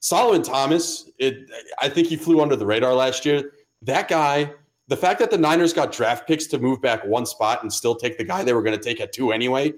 [0.01, 1.49] Solomon Thomas, it,
[1.79, 3.53] I think he flew under the radar last year.
[3.83, 4.51] That guy,
[4.87, 7.95] the fact that the Niners got draft picks to move back one spot and still
[7.95, 9.73] take the guy they were going to take at two anyway,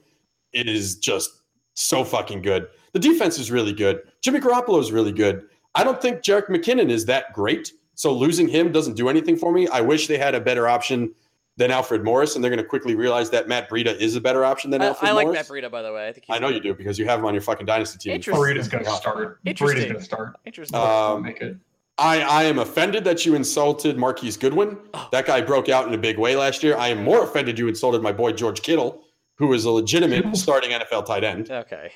[0.53, 1.41] it is just
[1.75, 2.67] so fucking good.
[2.93, 4.01] The defense is really good.
[4.21, 5.43] Jimmy Garoppolo is really good.
[5.75, 7.73] I don't think Jerick McKinnon is that great.
[7.95, 9.67] So losing him doesn't do anything for me.
[9.67, 11.13] I wish they had a better option
[11.57, 14.43] than Alfred Morris, and they're going to quickly realize that Matt Breida is a better
[14.43, 15.47] option than I, Alfred I like Morris.
[15.49, 16.07] Matt Breida, by the way.
[16.07, 17.99] I think he's I know you do because you have him on your fucking dynasty
[17.99, 18.13] team.
[18.15, 18.41] Interesting.
[18.41, 19.43] Breed is going to start.
[19.43, 20.35] Breed is going to start.
[20.45, 20.79] Interesting.
[20.79, 21.57] Um, Make it.
[21.99, 24.77] I, I am offended that you insulted Marquise Goodwin.
[24.95, 25.09] Oh.
[25.11, 26.75] That guy broke out in a big way last year.
[26.75, 29.03] I am more offended you insulted my boy George Kittle,
[29.37, 31.51] who is a legitimate starting NFL tight end.
[31.51, 31.91] okay.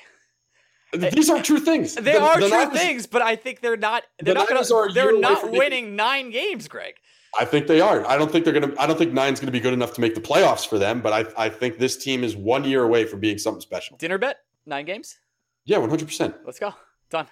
[0.94, 1.94] These are true things.
[1.96, 4.04] They The- are the true Niners- things, but I think they're not.
[4.20, 4.60] They're The not gonna.
[4.60, 6.94] a They're not winning nine games, Greg.
[7.38, 8.06] I think they are.
[8.06, 8.74] I don't think they're gonna.
[8.78, 11.00] I don't think nine's gonna be good enough to make the playoffs for them.
[11.00, 13.96] But I, I think this team is one year away from being something special.
[13.96, 15.18] Dinner bet nine games.
[15.64, 16.34] Yeah, one hundred percent.
[16.44, 16.74] Let's go.
[17.10, 17.26] Done.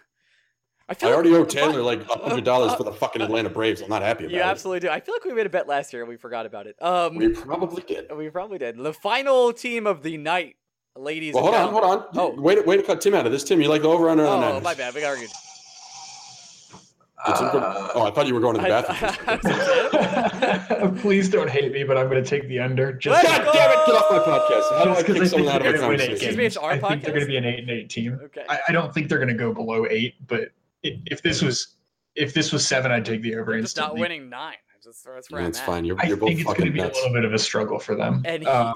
[0.88, 3.80] I I already like, owe Taylor like hundred dollars for the fucking Atlanta Braves.
[3.80, 4.44] I'm not happy about You it.
[4.44, 4.88] You absolutely do.
[4.88, 6.80] I feel like we made a bet last year and we forgot about it.
[6.80, 8.07] Um, We probably did.
[8.16, 8.78] We probably did.
[8.78, 10.54] The final team of the night,
[10.94, 11.34] ladies.
[11.34, 12.07] Well, hold on, hold on.
[12.14, 12.40] Oh.
[12.40, 13.42] Wait, wait to cut Tim out of this.
[13.42, 14.94] Tim, you like the over under Oh, my bad.
[14.94, 15.30] We got argued.
[17.25, 20.97] Did Tim oh, I thought you were going to the I- bathroom.
[20.99, 22.93] Please don't hate me, but I'm going to take the under.
[22.93, 23.79] Just Let's God damn it!
[23.87, 24.79] Get off my podcast.
[24.79, 26.12] How do I just 'cause kick someone think out of they're a gonna conversation?
[26.12, 28.21] Excuse me, it's our I think they're going to be an eight and eight team.
[28.25, 28.45] Okay.
[28.49, 30.51] I, I don't think they're going to go below eight, but
[30.85, 31.77] i- if this was
[32.17, 34.57] if this was seven, I'd take the over They're just not winning nine.
[34.85, 35.67] That's, that's where I'm That's at.
[35.67, 35.85] fine.
[35.85, 37.39] You're, I you're both think it's going to fucking be a little bit of a
[37.39, 38.23] struggle for them.
[38.25, 38.73] And he- Uh,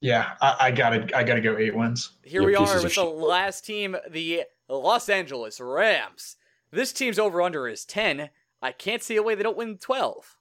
[0.00, 2.12] yeah, I, I gotta I gotta go eight wins.
[2.24, 3.04] Here You we are with the shit.
[3.04, 6.36] last team, the Los Angeles Rams.
[6.72, 8.30] This team's over under is 10.
[8.62, 10.36] I can't see a way they don't win 12.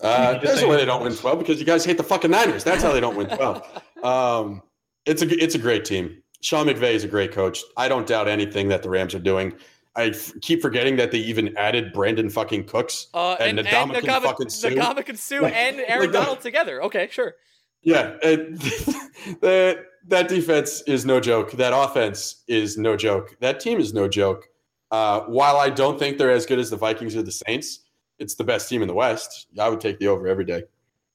[0.00, 2.62] Uh, there's a way they don't win 12 because you guys hate the fucking Niners.
[2.64, 3.82] That's how they don't win 12.
[4.04, 4.60] Um,
[5.06, 6.22] it's a it's a great team.
[6.42, 7.62] Sean McVay is a great coach.
[7.74, 9.54] I don't doubt anything that the Rams are doing.
[9.96, 13.06] I f- keep forgetting that they even added Brandin fucking Cooks.
[13.14, 14.68] Uh, and, And and, Ndamukong Nakama- fucking Suh.
[14.68, 16.82] Nakama Suh Like- and Aaron like Donald together.
[16.82, 17.36] Okay, sure.
[17.80, 18.60] Yeah, it,
[19.40, 21.52] that that defense is no joke.
[21.52, 23.36] That offense is no joke.
[23.40, 24.50] That team is no joke.
[24.94, 27.80] Uh, while I don't think they're as good as the Vikings or the Saints,
[28.20, 29.48] it's the best team in the West.
[29.58, 30.62] I would take the over every day.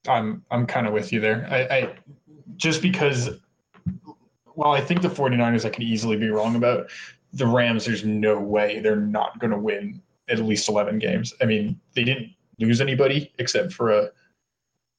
[0.05, 1.47] I'm I'm kind of with you there.
[1.49, 1.95] I, I
[2.57, 3.29] just because
[4.47, 6.89] while I think the 49ers I could easily be wrong about,
[7.31, 11.33] the Rams there's no way they're not going to win at least 11 games.
[11.41, 14.09] I mean, they didn't lose anybody except for a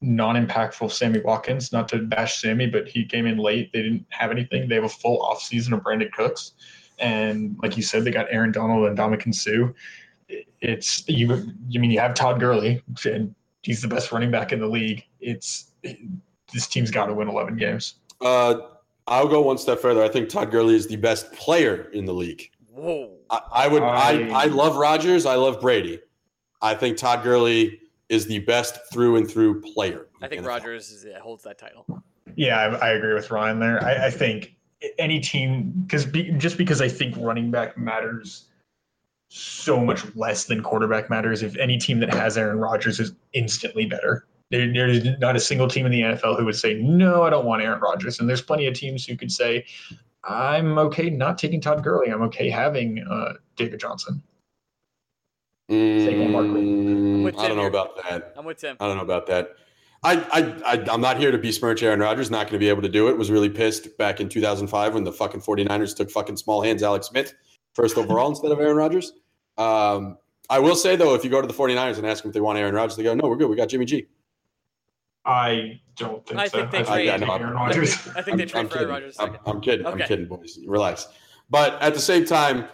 [0.01, 3.75] non-impactful Sammy Watkins, not to bash Sammy, but he came in late.
[3.75, 4.69] They didn't have anything.
[4.69, 6.53] They have a full offseason of Brandin Cooks.
[7.01, 9.69] And like you said, they got Aaron Donald and Dominican Suh.
[10.61, 11.33] It's you.
[11.33, 15.05] I mean, you have Todd Gurley, and he's the best running back in the league.
[15.21, 15.73] It's
[16.53, 17.95] this team's got to win 11 games.
[18.21, 18.57] Uh,
[19.07, 20.03] I'll go one step further.
[20.05, 22.51] I think Todd Gurley is the best player in the league.
[22.73, 23.17] Whoa.
[23.31, 23.83] I, I would.
[23.83, 25.27] I, I- I love Rodgers.
[25.27, 26.01] I love Brady.
[26.63, 30.09] I think Todd Gurley is the best through and through player.
[30.21, 31.87] I think the Rodgers is, holds that title.
[32.37, 33.83] Yeah, I, I agree with Ryan there.
[33.83, 34.55] I, I think
[34.99, 38.47] any team because be, just because I think running back matters
[39.29, 41.43] so much less than quarterback matters.
[41.43, 44.27] If any team that has Aaron Rodgers is instantly better.
[44.51, 47.47] There, there's not a single team in the NFL who would say no, I don't
[47.47, 49.65] want Aaron Rodgers, and there's plenty of teams who could say
[50.25, 52.11] I'm okay not taking Todd Gurley.
[52.11, 54.23] I'm okay having uh, David Johnson.
[55.71, 58.35] Mm, I don't know about that.
[58.37, 58.77] I'm with Tim.
[58.81, 59.55] I don't know about that.
[60.03, 62.31] I, I, I, I'm not here to besmirch Aaron Rodgers.
[62.31, 63.17] Not going to be able to do it.
[63.19, 67.09] Was really pissed back in 2005 when the fucking 49ers took fucking small hands Alex
[67.09, 67.35] Smith
[67.75, 69.13] first overall instead of Aaron Rodgers.
[69.59, 70.17] Um,
[70.49, 72.41] I will say though, if you go to the 49ers and ask them if they
[72.41, 73.51] want Aaron Rodgers, they go, "No, we're good.
[73.51, 74.07] We got Jimmy G."
[75.25, 76.59] I don't think I so.
[76.59, 77.95] think they I trade- think I- Aaron I Rodgers.
[77.95, 78.89] think, I think they I'm- trade I'm for Aaron kidding.
[78.89, 79.17] Rodgers.
[79.21, 79.87] I'm, I'm kidding.
[79.87, 80.03] Okay.
[80.03, 80.59] I'm kidding, boys.
[80.67, 81.09] Relax.
[81.51, 82.65] But at the same time,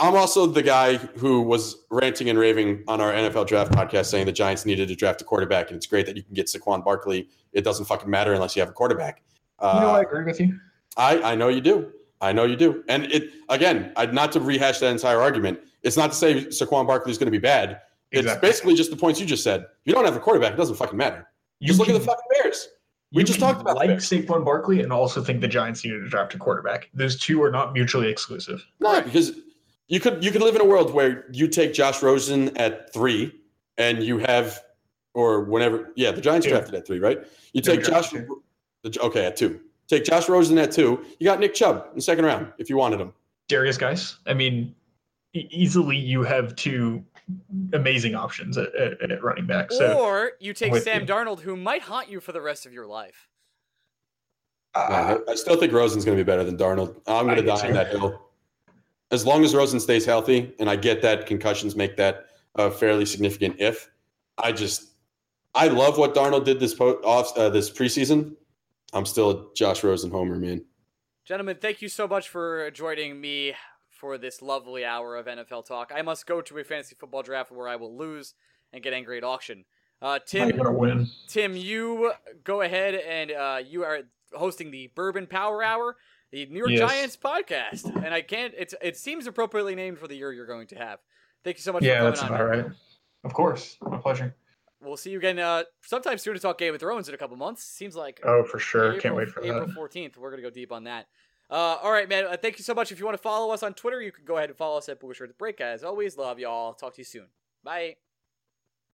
[0.00, 4.24] I'm also the guy who was ranting and raving on our NFL draft podcast saying
[4.24, 6.82] the Giants needed to draft a quarterback, and it's great that you can get Saquon
[6.82, 7.28] Barkley.
[7.52, 9.22] It doesn't fucking matter unless you have a quarterback.
[9.58, 10.58] Uh, you know, I agree with you.
[10.96, 11.92] I, I know you do.
[12.22, 12.82] I know you do.
[12.88, 15.60] And it again, I, not to rehash that entire argument.
[15.82, 17.80] It's not to say Saquon Barkley is going to be bad.
[18.10, 19.62] It's basically just the points you just said.
[19.62, 21.28] If you don't have a quarterback, it doesn't fucking matter.
[21.60, 22.68] You Just look at the fucking Bears.
[23.12, 24.08] We just talked about the like Bears.
[24.08, 26.88] Saquon Barkley and also think the Giants needed to draft a quarterback.
[26.94, 28.64] Those two are not mutually exclusive.
[28.80, 29.32] No, because
[29.90, 33.34] you could you could live in a world where you take Josh Rosen at three,
[33.76, 34.62] and you have,
[35.14, 36.52] or whenever, yeah, the Giants Two.
[36.52, 37.18] drafted at three, right?
[37.52, 38.28] You take Josh, drafted
[38.84, 39.60] the- okay, at two.
[39.88, 41.04] Take Josh Rosen at two.
[41.18, 43.12] You got Nick Chubb in the second round if you wanted him.
[43.48, 44.16] Derrius Guice.
[44.26, 44.76] I mean,
[45.34, 47.04] easily you have two
[47.72, 49.72] amazing options at, at, at running back.
[49.72, 51.04] So or you take with Sam.
[51.04, 53.28] Darnold, who might haunt you for the rest of your life.
[54.76, 56.94] uh, I, I still think Rosen's going to be better than Darnold.
[57.08, 58.29] I'm going to die on that hill.
[59.10, 63.04] As long as Rosen stays healthy, and I get that concussions make that a fairly
[63.04, 63.90] significant if.
[64.38, 64.90] I just,
[65.54, 68.36] I love what Darnold did this po- off uh, this preseason.
[68.92, 70.64] I'm still a Josh Rosen homer, man.
[71.24, 73.54] Gentlemen, thank you so much for joining me
[73.88, 75.92] for this lovely hour of NFL talk.
[75.94, 78.34] I must go to a fantasy football draft where I will lose
[78.72, 79.64] and get angry at auction.
[80.02, 81.08] Uh, Tim, win.
[81.28, 82.12] Tim, you
[82.42, 84.00] go ahead and uh, you are
[84.32, 85.96] hosting the Bourbon Power Hour,
[86.32, 86.80] the New York Yes.
[86.90, 88.54] Giants podcast, and I can't.
[88.56, 90.98] It's it seems appropriately named for the year you're going to have.
[91.44, 92.40] Thank you so much Yeah, for that's coming on.
[92.40, 92.64] about man.
[92.66, 92.76] right.
[93.24, 94.34] Of course, my pleasure.
[94.82, 97.36] We'll see you again uh, sometime soon to talk Game of Thrones in a couple
[97.36, 97.62] months.
[97.64, 98.86] Seems like Oh, for sure.
[98.94, 99.76] April, Can't wait for April that.
[99.76, 100.16] 14th.
[100.16, 101.06] We're going to go deep on that.
[101.50, 102.24] Uh, all right, man.
[102.26, 102.90] Uh, thank you so much.
[102.90, 104.88] If you want to follow us on Twitter, you can go ahead and follow us
[104.88, 105.60] at Booger Break.
[105.60, 106.72] As always, love y'all.
[106.72, 107.26] Talk to you soon.
[107.62, 107.96] Bye.